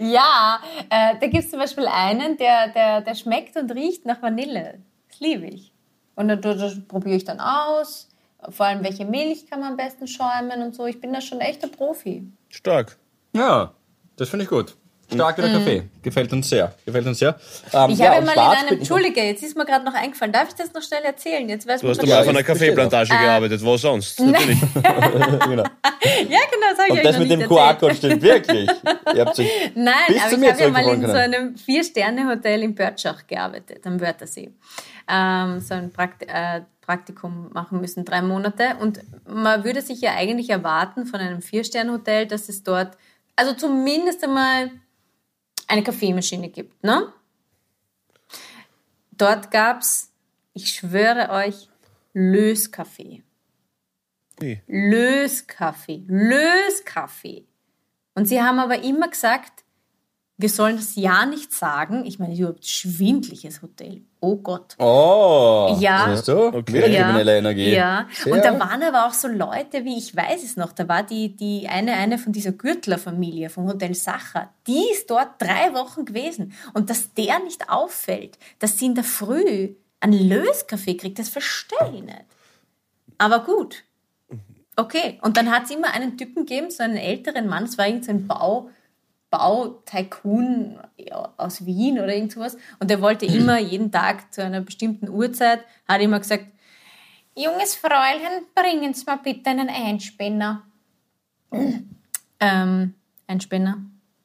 [0.00, 4.22] ja, äh, da gibt es zum Beispiel einen, der, der, der schmeckt und riecht nach
[4.22, 4.78] Vanille.
[5.10, 5.74] Das liebe ich.
[6.14, 8.08] Und das, das probiere ich dann aus.
[8.48, 10.86] Vor allem, welche Milch kann man am besten schäumen und so.
[10.86, 12.26] Ich bin da schon echt ein Profi.
[12.48, 12.96] Stark.
[13.34, 13.74] Ja,
[14.16, 14.78] das finde ich gut.
[15.12, 15.52] Stark wieder mhm.
[15.52, 15.82] Kaffee.
[16.02, 16.74] Gefällt uns sehr.
[16.84, 17.36] Gefällt uns sehr.
[17.72, 20.32] Ähm, ich ja, habe mal in einem, Entschuldige, jetzt ist mir gerade noch eingefallen.
[20.32, 21.48] Darf ich das noch schnell erzählen?
[21.48, 23.64] Jetzt du hast mal auf einer Kaffeeplantage äh, gearbeitet.
[23.64, 24.18] Wo sonst?
[24.18, 24.60] Natürlich.
[24.74, 25.62] genau.
[25.62, 28.68] Ja, genau, das habe ich Und euch das mit dem QR-Code stimmt wirklich.
[29.14, 31.06] Ihr habt sich Nein, aber ich habe ja mal in können.
[31.06, 34.50] so einem Vier-Sterne-Hotel in Börtschach gearbeitet, am Wörthersee.
[35.08, 38.76] Ähm, so ein Prakt äh, Praktikum machen müssen, drei Monate.
[38.80, 42.96] Und man würde sich ja eigentlich erwarten von einem Vier-Sterne-Hotel, dass es dort,
[43.34, 44.70] also zumindest einmal
[45.66, 46.82] eine Kaffeemaschine gibt.
[46.82, 47.12] Ne?
[49.12, 50.12] Dort gab es,
[50.52, 51.68] ich schwöre euch,
[52.12, 53.22] Löskaffee.
[54.38, 54.62] Wie?
[54.66, 56.04] Löskaffee.
[56.06, 57.46] Löskaffee.
[58.14, 59.64] Und sie haben aber immer gesagt,
[60.38, 62.04] wir sollen das ja nicht sagen.
[62.04, 64.02] Ich meine, überhaupt schwindliches Hotel.
[64.20, 64.74] Oh Gott.
[64.78, 65.74] Oh.
[65.80, 66.14] Ja.
[66.14, 66.48] Siehst du?
[66.48, 66.92] Okay.
[66.92, 67.18] Ja.
[67.18, 67.72] Energie.
[67.72, 68.06] Ja.
[68.12, 68.34] Sehr.
[68.34, 71.34] Und da waren aber auch so Leute, wie ich weiß es noch, da war die,
[71.34, 74.50] die eine, eine von dieser Gürtler-Familie vom Hotel Sacher.
[74.66, 76.52] Die ist dort drei Wochen gewesen.
[76.74, 81.92] Und dass der nicht auffällt, dass sie in der Früh einen Löskaffee kriegt, das verstehe
[81.94, 82.24] ich nicht.
[83.16, 83.84] Aber gut.
[84.76, 85.18] Okay.
[85.22, 88.26] Und dann hat es immer einen Typen gegeben, so einen älteren Mann, es war irgendein
[88.26, 88.68] Bau,
[89.30, 90.78] Bautycoon
[91.36, 92.56] aus Wien oder irgendwas.
[92.78, 96.46] Und der wollte immer jeden Tag zu einer bestimmten Uhrzeit, hat immer gesagt,
[97.34, 100.62] junges Fräulein, bringen Sie mir bitte einen Einspänner.
[102.40, 102.94] ähm,
[103.26, 103.78] Einspänner.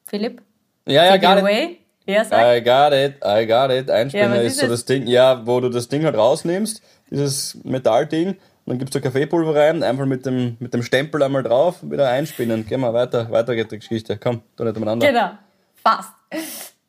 [0.06, 0.42] Philipp?
[0.86, 1.78] Ja, ja, it.
[2.06, 2.58] Ja, sag.
[2.58, 3.90] I got it, I got it.
[3.90, 7.64] Einspänner ja, ist, ist so das Ding, ja, wo du das Ding halt rausnimmst, dieses
[7.64, 8.38] Metallding,
[8.72, 12.66] dann gibst du Kaffeepulver rein, einfach mit dem, mit dem Stempel einmal drauf, wieder einspinnen.
[12.66, 14.18] Gehen wir weiter, weiter geht die Geschichte.
[14.18, 15.06] Komm, du nicht umeinander.
[15.06, 15.32] Genau,
[15.76, 16.14] fast.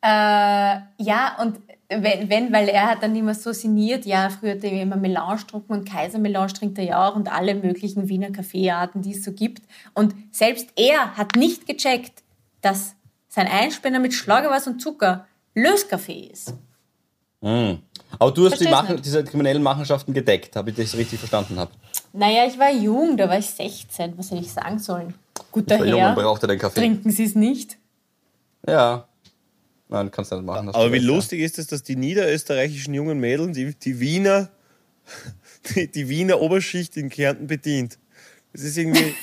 [0.01, 1.59] Äh, ja, und
[1.89, 5.41] wenn, wenn, weil er hat dann immer so sinniert, ja, früher hat er immer Melange
[5.41, 9.33] getrunken und Kaisermelange trinkt er ja auch und alle möglichen Wiener Kaffeearten, die es so
[9.33, 9.63] gibt.
[9.93, 12.23] Und selbst er hat nicht gecheckt,
[12.61, 12.95] dass
[13.27, 16.53] sein Einspänner mit Schlagerwasser und Zucker Löskaffee ist.
[17.41, 17.73] Mm.
[18.19, 21.71] Aber du hast die Machen, diese kriminellen Machenschaften gedeckt, habe ich das richtig verstanden habe.
[22.13, 24.17] Naja, ich war jung, da war ich 16.
[24.17, 25.13] Was hätte ich sagen sollen?
[25.51, 26.79] Guter Herr, jung brauchte den Kaffee.
[26.79, 27.77] trinken Sie es nicht?
[28.67, 29.07] Ja.
[29.89, 30.69] Nein, kannst du nicht machen.
[30.69, 34.49] Aber wie lustig ist es, dass die niederösterreichischen jungen Mädels, die, die Wiener,
[35.75, 37.99] die, die Wiener Oberschicht in Kärnten bedient.
[38.53, 39.13] Das ist irgendwie...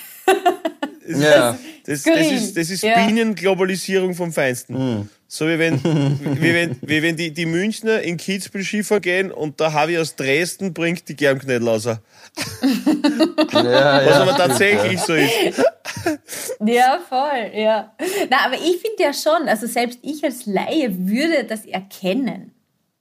[1.07, 1.57] ja.
[1.85, 3.07] Das, das, ist, das ist ja.
[3.07, 4.75] Bienenglobalisierung vom Feinsten.
[4.75, 5.09] Mhm.
[5.27, 5.83] So wie wenn,
[6.41, 10.17] wie wenn, wie wenn die, die Münchner in Kitzbühel Skifahren gehen und der Harvey aus
[10.17, 11.85] Dresden bringt die Germknödel raus.
[11.85, 12.01] Ja,
[13.53, 15.63] Was aber tatsächlich so ist.
[16.65, 17.93] Ja, voll, ja.
[18.29, 22.53] Na, aber ich finde ja schon, also selbst ich als Laie würde das erkennen.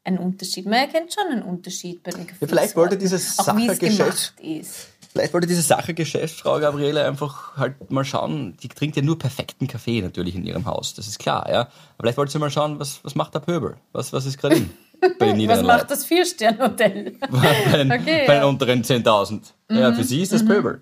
[0.04, 0.66] Ein Unterschied.
[0.66, 2.42] Man erkennt schon einen Unterschied bei den Gefühls.
[2.42, 4.88] Ja, vielleicht wollte dieses Sachergeschäft ist.
[5.12, 9.68] Vielleicht wollte diese Sache Geschäftsfrau Gabriele einfach halt mal schauen, die trinkt ja nur perfekten
[9.68, 11.62] Kaffee natürlich in ihrem Haus, das ist klar, ja.
[11.62, 13.78] Aber vielleicht wollte sie mal schauen, was, was macht der Pöbel?
[13.92, 14.70] Was, was ist gerade in?
[15.18, 17.16] Bei den was macht das Vier-Sterne-Hotel?
[17.32, 18.46] bei den, okay, bei den ja.
[18.46, 19.42] unteren 10.000.
[19.70, 19.78] Mhm.
[19.78, 20.48] Ja, für sie ist das mhm.
[20.48, 20.82] Pöbel.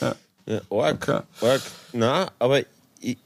[0.00, 0.14] Ja.
[0.46, 1.20] ja arg, okay.
[1.40, 1.62] arg.
[1.92, 2.62] Na, aber
[3.00, 3.18] ich,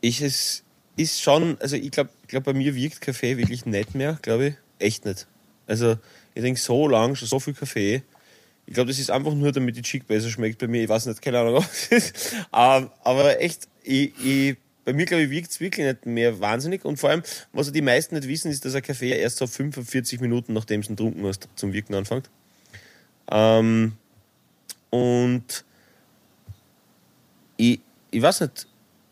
[0.00, 0.62] ich es
[0.96, 4.54] ist schon, also ich glaube, glaub, bei mir wirkt Kaffee wirklich nicht mehr, glaube ich.
[4.78, 5.26] Echt nicht.
[5.66, 5.96] Also
[6.34, 8.02] ich denke so lange schon so viel Kaffee
[8.66, 10.82] ich glaube, das ist einfach nur, damit die Chick besser schmeckt bei mir.
[10.82, 12.34] Ich weiß nicht, keine Ahnung, was ist.
[12.50, 16.84] Aber, aber echt, ich, ich, bei mir, glaube ich, wirkt es wirklich nicht mehr wahnsinnig.
[16.84, 20.20] Und vor allem, was die meisten nicht wissen, ist, dass ein Kaffee erst so 45
[20.20, 22.28] Minuten, nachdem du ihn getrunken hast, zum Wirken anfängt.
[23.30, 23.92] Ähm,
[24.90, 25.64] und
[27.56, 28.66] ich, ich weiß nicht,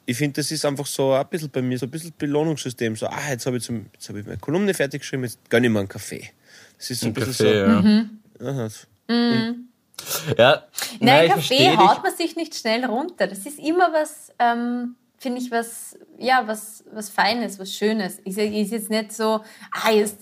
[0.07, 2.97] ich finde, das ist einfach so ein bisschen bei mir, so ein bisschen Belohnungssystem.
[2.97, 5.69] So, ah, jetzt habe ich, zum, jetzt hab ich meine Kolumne fertig geschrieben, jetzt gönne
[5.69, 6.31] ich mir einen Kaffee.
[6.77, 7.71] Das ist so ein, ein bisschen Kaffee, so.
[7.71, 7.83] Ja.
[7.83, 8.11] Mhm.
[8.41, 8.69] Aha,
[9.09, 9.69] Mhm.
[10.37, 10.65] Ja,
[11.01, 13.27] Nein, Kaffee haut man sich nicht schnell runter.
[13.27, 18.17] Das ist immer was, ähm, finde ich, was, ja, was, was Feines, was Schönes.
[18.27, 19.41] Sage, ist jetzt nicht so,
[19.73, 20.19] ah, jetzt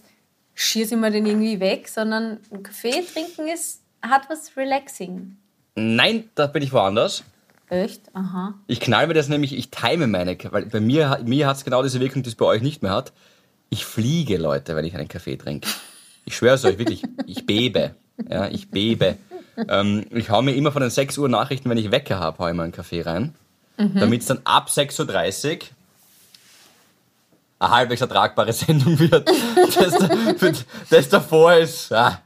[0.54, 5.36] schieße ich mir den irgendwie weg, sondern Kaffee trinken ist, hat was Relaxing.
[5.74, 7.24] Nein, da bin ich woanders.
[7.68, 8.02] Echt?
[8.12, 8.54] Aha.
[8.66, 11.82] Ich knall mir das nämlich, ich time meine, weil bei mir, mir hat es genau
[11.82, 13.12] diese Wirkung, die es bei euch nicht mehr hat.
[13.70, 15.66] Ich fliege, Leute, wenn ich einen Kaffee trinke.
[16.26, 17.96] Ich schwöre es euch wirklich, ich bebe.
[18.28, 19.16] Ja, ich bebe.
[19.68, 22.48] ähm, ich hau mir immer von den 6 Uhr Nachrichten, wenn ich Wecker habe, hau
[22.48, 23.34] ich mal einen Kaffee rein.
[23.78, 23.98] Mhm.
[23.98, 25.58] Damit es dann ab 6.30 Uhr
[27.58, 29.28] eine halbwegs ertragbare Sendung wird.
[29.28, 32.20] das, das davor ist, ah,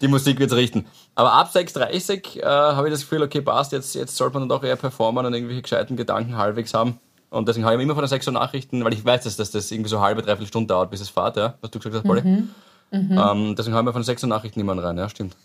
[0.00, 0.86] die Musik wird richten.
[1.14, 4.48] Aber ab 6.30 Uhr äh, habe ich das Gefühl, okay, passt, jetzt, jetzt sollte man
[4.48, 7.00] dann doch eher performen und irgendwelche gescheiten Gedanken halbwegs haben.
[7.30, 9.70] Und deswegen habe ich immer von den 6 Uhr Nachrichten, weil ich weiß, dass das,
[9.70, 12.22] irgendwie so halbe, dreiviertel Stunde dauert, bis es fährt, ja, was du gesagt hast, Polly.
[12.22, 12.50] Mhm.
[12.90, 13.18] Mhm.
[13.18, 15.36] Ähm, deswegen haben wir von sechs Nachrichten niemanden rein, ja, stimmt.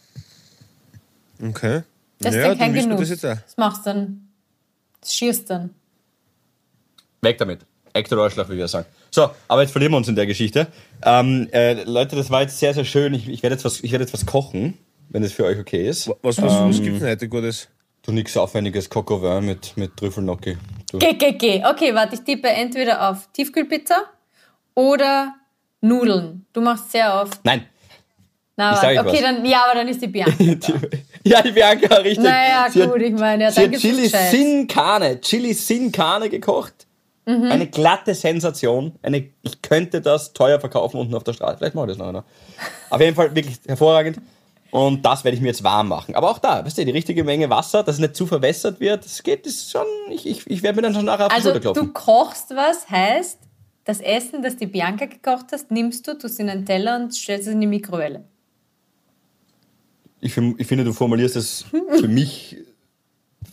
[1.42, 1.84] Okay.
[2.20, 3.00] Das ist ja, dann kein Genuss.
[3.00, 3.36] Das, jetzt auch.
[3.36, 4.30] das machst dann.
[5.02, 5.72] Das schierst dann.
[7.22, 7.62] Weg damit.
[7.94, 8.86] Ektor Arschloch, wie wir sagen.
[9.12, 10.68] So, aber jetzt verlieren wir uns in der Geschichte.
[11.04, 13.14] Ähm, äh, Leute, das war jetzt sehr, sehr schön.
[13.14, 14.78] Ich, ich werde jetzt, was, werd jetzt was kochen,
[15.10, 16.10] wenn es für euch okay ist.
[16.22, 17.70] Was, was, ähm, was gibt es denn heute Gutes?
[18.02, 20.58] Du nichts aufwendiges Coco Vin mit, mit Trüffelnocki.
[20.94, 21.64] Geh, geh, geh.
[21.66, 24.04] Okay, warte, ich tippe entweder auf Tiefkühlpizza
[24.74, 25.36] oder
[25.82, 26.43] Nudeln.
[26.54, 27.44] Du machst sehr oft.
[27.44, 27.66] Nein.
[28.56, 29.22] Na, ich okay, was.
[29.22, 30.34] dann, ja, aber dann ist die Bianca.
[31.24, 32.24] ja, die Bianca, richtig.
[32.24, 36.30] Naja, sie gut, hat, ich meine, ja, sie hat Chili Sin Carne, Chili Sin Carne
[36.30, 36.86] gekocht.
[37.26, 37.52] Mhm.
[37.52, 38.94] Eine glatte Sensation.
[39.02, 41.58] Eine, ich könnte das teuer verkaufen unten auf der Straße.
[41.58, 42.24] Vielleicht mache ich das noch.
[42.90, 44.20] Auf jeden Fall wirklich hervorragend.
[44.70, 46.16] Und das werde ich mir jetzt warm machen.
[46.16, 49.06] Aber auch da, weißt du, die richtige Menge Wasser, dass es nicht zu verwässert wird.
[49.06, 51.50] Das geht, das ist schon, ich, ich, ich werde mir dann schon nachher auf also,
[51.50, 51.86] die Schulter klopfen.
[51.86, 53.40] du kochst was, heißt,
[53.86, 57.48] das Essen, das die Bianca gekocht hast, nimmst du, tust in einen Teller und stellst
[57.48, 58.24] es in die Mikrowelle.
[60.22, 61.66] Ich, ich finde, du formulierst es
[62.00, 62.58] für mich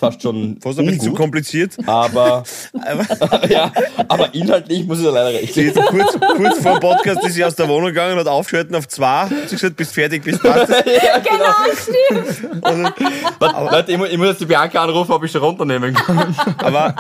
[0.00, 1.76] fast schon fast ein bisschen zu kompliziert.
[1.86, 2.42] Aber,
[3.48, 3.70] ja,
[4.08, 5.74] aber inhaltlich muss ich da leider recht geben.
[5.74, 8.88] Kurz, kurz vor dem Podcast ist sie aus der Wohnung gegangen und hat aufgeschalten auf
[8.88, 9.28] zwei.
[9.46, 10.70] Sie gesagt, bist fertig, bist passt.
[10.72, 12.64] ja, genau, stimmt.
[12.64, 12.90] Also,
[13.38, 16.34] aber, Leute, ich muss, ich muss jetzt die Bianca anrufen, ob ich schon runternehmen kann.
[16.58, 16.94] aber,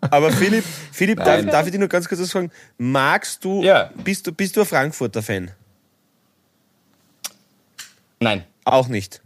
[0.00, 2.50] aber Philipp, Philipp darf, darf, ich dir nur ganz kurz was fragen?
[2.76, 3.90] Magst du, ja.
[4.04, 5.50] bist du, bist du ein Frankfurter Fan?
[8.20, 8.44] Nein.
[8.64, 9.21] Auch nicht.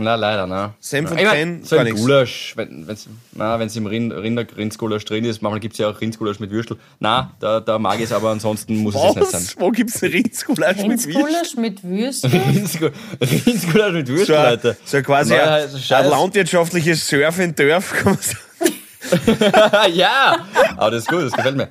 [0.00, 0.74] Na, leider, ne.
[0.78, 5.24] Senf und Tren, so ein Gulasch, wenn es na, wenn's im Rind, Rinder, Rindsgulasch drin
[5.24, 6.76] ist, manchmal gibt es ja auch Rindsgulasch mit Würstel.
[7.00, 9.10] Na, da, da mag ich es, aber ansonsten muss Was?
[9.10, 9.42] es nicht sein.
[9.58, 12.30] Wo gibt es Rindsgulasch, Rindsgulasch mit Würstel?
[12.30, 14.76] Rindsgulasch mit Würstel, so, Leute.
[14.84, 18.74] So quasi ein, ein landwirtschaftliches Surf in Dörf, kann man sagen.
[19.94, 20.46] ja,
[20.76, 21.68] aber das ist gut, das gefällt mir.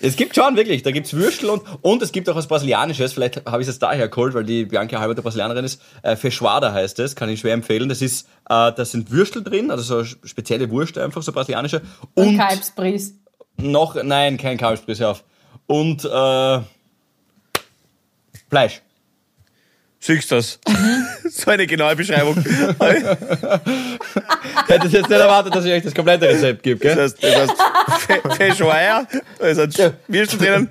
[0.00, 0.82] Es gibt schon, wirklich.
[0.82, 3.12] Da gibt's Würstel und, und es gibt auch was Brasilianisches.
[3.12, 5.80] Vielleicht habe ich es daher geholt, weil die Bianca halber der Brasilianerin ist.
[6.02, 7.88] Äh, Feijoada heißt es, kann ich schwer empfehlen.
[7.88, 11.82] Das ist, äh, da sind Würstel drin, also so spezielle Wurst einfach, so brasilianische.
[12.14, 13.14] Und, und Kalbsbries.
[13.56, 15.24] Noch, nein, kein Kalbsbries, auf.
[15.66, 16.60] Und, äh,
[18.48, 18.82] Fleisch.
[20.00, 20.58] Siehst du das?
[21.30, 22.36] so eine genaue Beschreibung.
[24.68, 26.94] Hättest jetzt nicht erwartet, dass ich euch das komplette Rezept gebe, gell?
[26.96, 27.52] Das heißt, das heißt
[28.06, 29.06] Fe- Feischweier,
[29.38, 30.68] da sind Würstel drinnen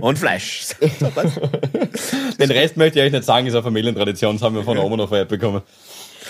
[0.00, 0.66] und Fleisch.
[2.38, 4.96] Den Rest möchte ich euch nicht sagen, ist eine Familientradition, das haben wir von Oma
[4.96, 5.62] noch vererbt bekommen.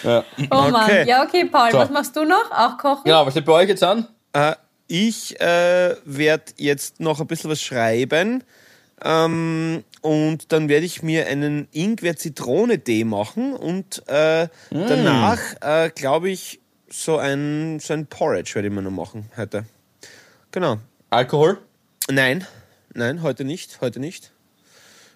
[0.05, 0.25] Ja.
[0.51, 0.85] Oh Mann.
[0.85, 1.09] Okay.
[1.09, 1.79] Ja, okay, Paul, So.
[1.79, 2.51] was machst du noch?
[2.53, 3.03] Auch kochen?
[3.05, 4.07] Genau, was steht bei euch jetzt an?
[4.33, 4.53] Äh,
[4.87, 8.45] ich äh, werde jetzt noch ein bisschen was schreiben.
[9.05, 16.61] Ähm, und dann werde ich mir einen Ingwer-Zitrone-Tee machen und äh, danach, äh, glaube ich,
[16.89, 19.65] so ein, so ein Porridge werde ich mir noch machen heute.
[20.51, 20.79] Genau.
[21.11, 21.59] Alkohol?
[22.11, 22.47] Nein,
[22.95, 24.33] nein, heute nicht, heute nicht.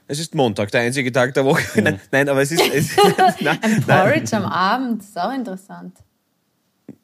[0.09, 1.81] Es ist Montag, der einzige Tag der Woche.
[1.81, 2.63] Nein, nein, aber es ist.
[2.73, 2.97] Es,
[3.41, 3.83] nein, nein.
[3.87, 5.97] Porridge am Abend, ist auch interessant.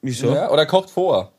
[0.03, 0.35] Wieso?
[0.35, 1.33] Ja, oder kocht vor.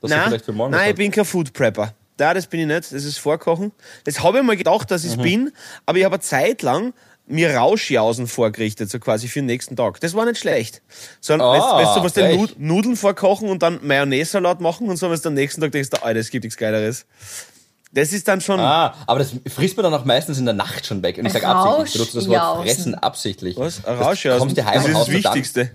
[0.00, 1.94] Das Nein, vielleicht für morgen nein ich bin kein Food Prepper.
[2.18, 2.92] Da, das bin ich nicht.
[2.92, 3.72] Das ist Vorkochen.
[4.04, 5.22] Das habe ich mal gedacht, dass ich es Mhm.
[5.22, 5.52] bin,
[5.86, 6.92] aber ich habe eine Zeit lang
[7.30, 10.00] mir Rauschjausen vorgerichtet, so quasi für den nächsten Tag.
[10.00, 10.80] Das war nicht schlecht.
[11.20, 12.38] Sondern, Ah, weißt, weißt du, was den echt?
[12.38, 15.90] Nud Nudeln vorkochen und dann Mayonnaise-Salat machen und so, was du am nächsten Tag denkst,
[16.00, 17.04] Alter, es gibt nichts Geileres.
[17.92, 18.60] Das ist dann schon.
[18.60, 21.18] Ah, aber das frisst man dann auch meistens in der Nacht schon weg.
[21.18, 23.56] Und ich sage absichtlich, ich benutze das Wort fressen absichtlich.
[23.56, 23.82] Was?
[23.82, 24.38] Das Rauschjausen?
[24.40, 25.70] Kommst du heim Das ist das Wichtigste.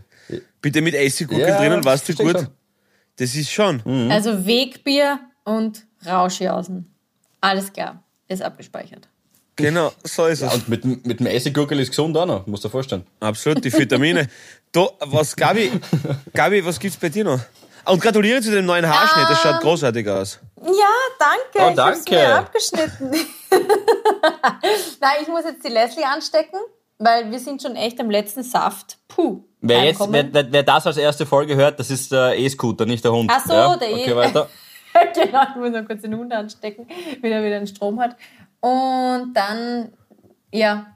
[0.62, 2.32] Bitte mit Essiggurke Ja, drinnen, weißt du gut.
[2.32, 2.48] schon.
[3.18, 3.82] Das ist schon.
[3.86, 4.10] Mhm.
[4.12, 6.94] Also Wegbier und Rauschjausen.
[7.42, 9.08] Alles klar, ist abgespeichert.
[9.56, 10.52] Genau, so ist es.
[10.54, 13.06] Und mit, mit dem Essiggurkel ist gesund auch noch, musst du dir vorstellen.
[13.20, 14.28] Absolut, die Vitamine.
[14.72, 15.72] Du, was, Gabi,
[16.34, 17.40] Gabi, was gibt's bei dir noch?
[17.86, 20.40] Ah, Und gratuliere zu dem neuen Haarschnitt, das schaut großartig aus.
[20.66, 20.72] Ja,
[21.20, 21.60] danke.
[21.64, 22.16] Oh, Ich danke.
[22.16, 23.12] mir abgeschnitten.
[25.00, 26.60] Nein, ich muss jetzt die Leslie anstecken,
[26.98, 28.98] weil wir sind schon echt am letzten Saft.
[29.08, 29.44] Puh.
[29.62, 33.04] Wer, jetzt, wer, wer, wer das als erste Folge hört, das ist der E-Scooter, nicht
[33.06, 33.32] der Hund.
[33.32, 33.78] Ach so, ja?
[33.78, 34.50] der E- Okay, weiter.
[35.14, 36.88] genau, ich muss noch kurz den Hund anstecken,
[37.22, 38.16] wenn er wieder einen Strom hat.
[38.60, 39.94] Und dann,
[40.52, 40.94] ja,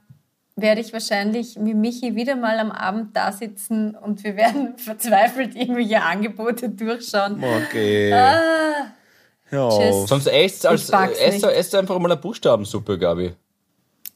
[0.55, 5.55] werde ich wahrscheinlich mit Michi wieder mal am Abend da sitzen und wir werden verzweifelt
[5.55, 7.43] irgendwelche Angebote durchschauen.
[7.43, 8.11] Okay.
[8.11, 8.93] Ah,
[9.51, 9.69] ja.
[9.69, 10.07] tschüss.
[10.07, 13.33] Sonst esst als mag's esst, esst einfach mal eine Buchstabensuppe, Gabi.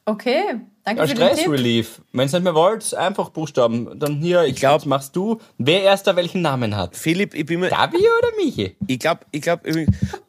[0.06, 1.38] okay, danke Als für den Tipp.
[1.40, 2.02] Stressrelief.
[2.12, 4.00] Wenn ihr nicht mehr wollt, einfach Buchstaben.
[4.00, 6.96] Dann hier, ich glaube, machst du, wer erst da welchen Namen hat.
[6.96, 8.76] Philipp, ich bin mir, Gabi oder Michi?
[8.88, 9.86] ich glaube, ich glaube,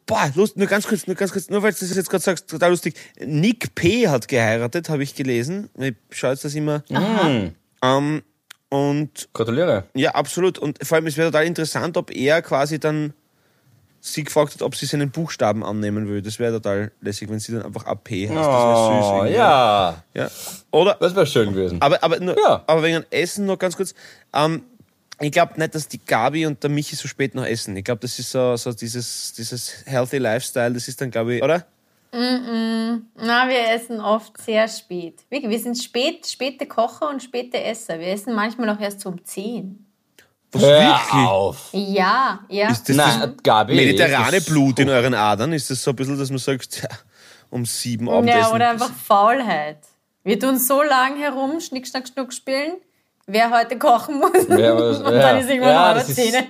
[0.07, 2.48] boah, lust, nur ganz kurz, nur ganz kurz, nur weil du das jetzt gerade sagst,
[2.48, 2.94] total lustig.
[3.18, 4.09] Nick P.
[4.09, 5.70] hat geheiratet, habe ich gelesen.
[5.78, 6.82] Ich schaue jetzt das immer.
[7.82, 8.22] Ähm,
[8.68, 9.84] und Gratuliere.
[9.94, 10.59] ja, absolut.
[10.59, 13.12] Und vor allem, es wäre total interessant, ob er quasi dann
[14.05, 16.22] sie gefragt hat, ob sie seinen Buchstaben annehmen will.
[16.22, 18.30] Das wäre total lässig, wenn sie dann einfach AP heißt.
[18.30, 19.07] Das wäre süß.
[19.07, 19.34] Oh, irgendwie.
[19.34, 20.03] ja.
[20.14, 20.28] ja.
[20.72, 21.80] Oder, Das wäre schön gewesen.
[21.80, 22.64] Aber, aber, nur, Ja.
[22.66, 23.94] aber wegen dem Essen noch ganz kurz.
[24.34, 24.64] Ähm,
[25.20, 27.76] ich glaube nicht, dass die Gabi und der Michi so spät noch essen.
[27.76, 31.42] Ich glaube, das ist so, so dieses, dieses Healthy Lifestyle, das ist dann, glaube ich,
[31.44, 31.64] oder?
[32.12, 35.20] Na, wir essen oft sehr spät.
[35.30, 38.00] Wirklich, wir sind spät, späte Kocher und späte Esser.
[38.00, 39.86] Wir essen manchmal auch erst um 10.
[40.53, 41.00] Was Hör
[41.30, 41.68] auf.
[41.72, 42.70] Ja, ja.
[42.70, 43.74] Ist das Nein, das Gabi.
[43.74, 45.53] mediterrane ist das- Blut in euren Adern?
[45.53, 46.88] Ist das so ein bisschen, dass man sagt, tja,
[47.50, 48.40] um sieben Abendessen?
[48.40, 49.78] ja, oder einfach Faulheit.
[50.24, 52.74] Wir tun so lang herum, Schnick, Schnack, Schnuck spielen,
[53.26, 54.30] wer heute kochen muss.
[54.46, 55.20] Wer was- und ja.
[55.20, 56.46] dann ist irgendwann Ja, das ist- Zähne.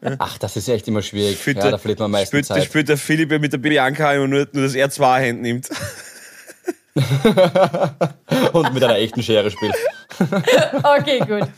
[0.18, 1.38] Ach, das ist echt immer schwierig.
[1.40, 2.64] Spielt ja, der- da verliert man am meisten spielt, Zeit.
[2.64, 5.68] spielt der Philipp ja mit der Bianca immer nur, nur, dass er zwei Hände nimmt.
[8.52, 9.74] Und mit einer echten Schere spielt.
[10.82, 11.48] Okay, gut.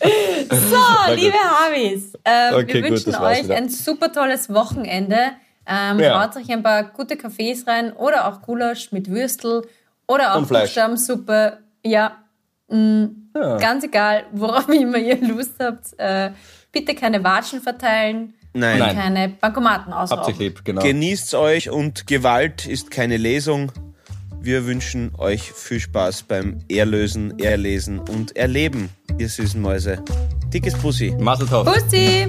[0.51, 5.19] So, liebe Habis, ähm, Okay, wir gut, wünschen war's euch ein super tolles Wochenende.
[5.67, 6.23] Ähm, Ja.
[6.23, 9.67] Haut euch ein paar gute Kaffees rein oder auch Gulasch mit Würstel
[10.07, 10.49] oder auch Und.
[10.49, 11.59] Buchstabensuppe.
[11.85, 12.17] Ja,
[12.69, 13.09] mh,
[13.61, 15.99] ganz egal, worauf immer ihr Lust habt.
[15.99, 16.31] Äh,
[16.73, 18.79] bitte keine Watschen verteilen Nein.
[18.79, 18.97] Nein.
[18.97, 20.39] keine Bankomaten Habt sich ausrauben.
[20.39, 20.83] lieb, genau.
[20.83, 23.73] Genießt euch und Gewalt ist keine Lesung.
[24.43, 30.03] Wir wünschen euch viel Spaß beim Erlösen, Erlesen und Erleben, ihr süßen Mäuse.
[30.53, 31.15] Dickes Bussi.
[31.17, 31.65] Maseltov.
[31.65, 32.27] Bussi!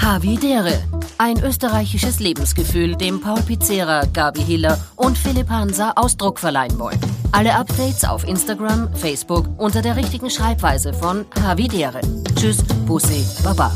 [0.00, 0.82] Havidere.
[1.16, 6.98] Ein österreichisches Lebensgefühl, dem Paul Pizzera, Gabi Hiller und Philipp Hansa Ausdruck verleihen wollen.
[7.30, 12.00] Alle Updates auf Instagram, Facebook unter der richtigen Schreibweise von Havidere.
[12.34, 13.72] Tschüss, Bussi, Baba.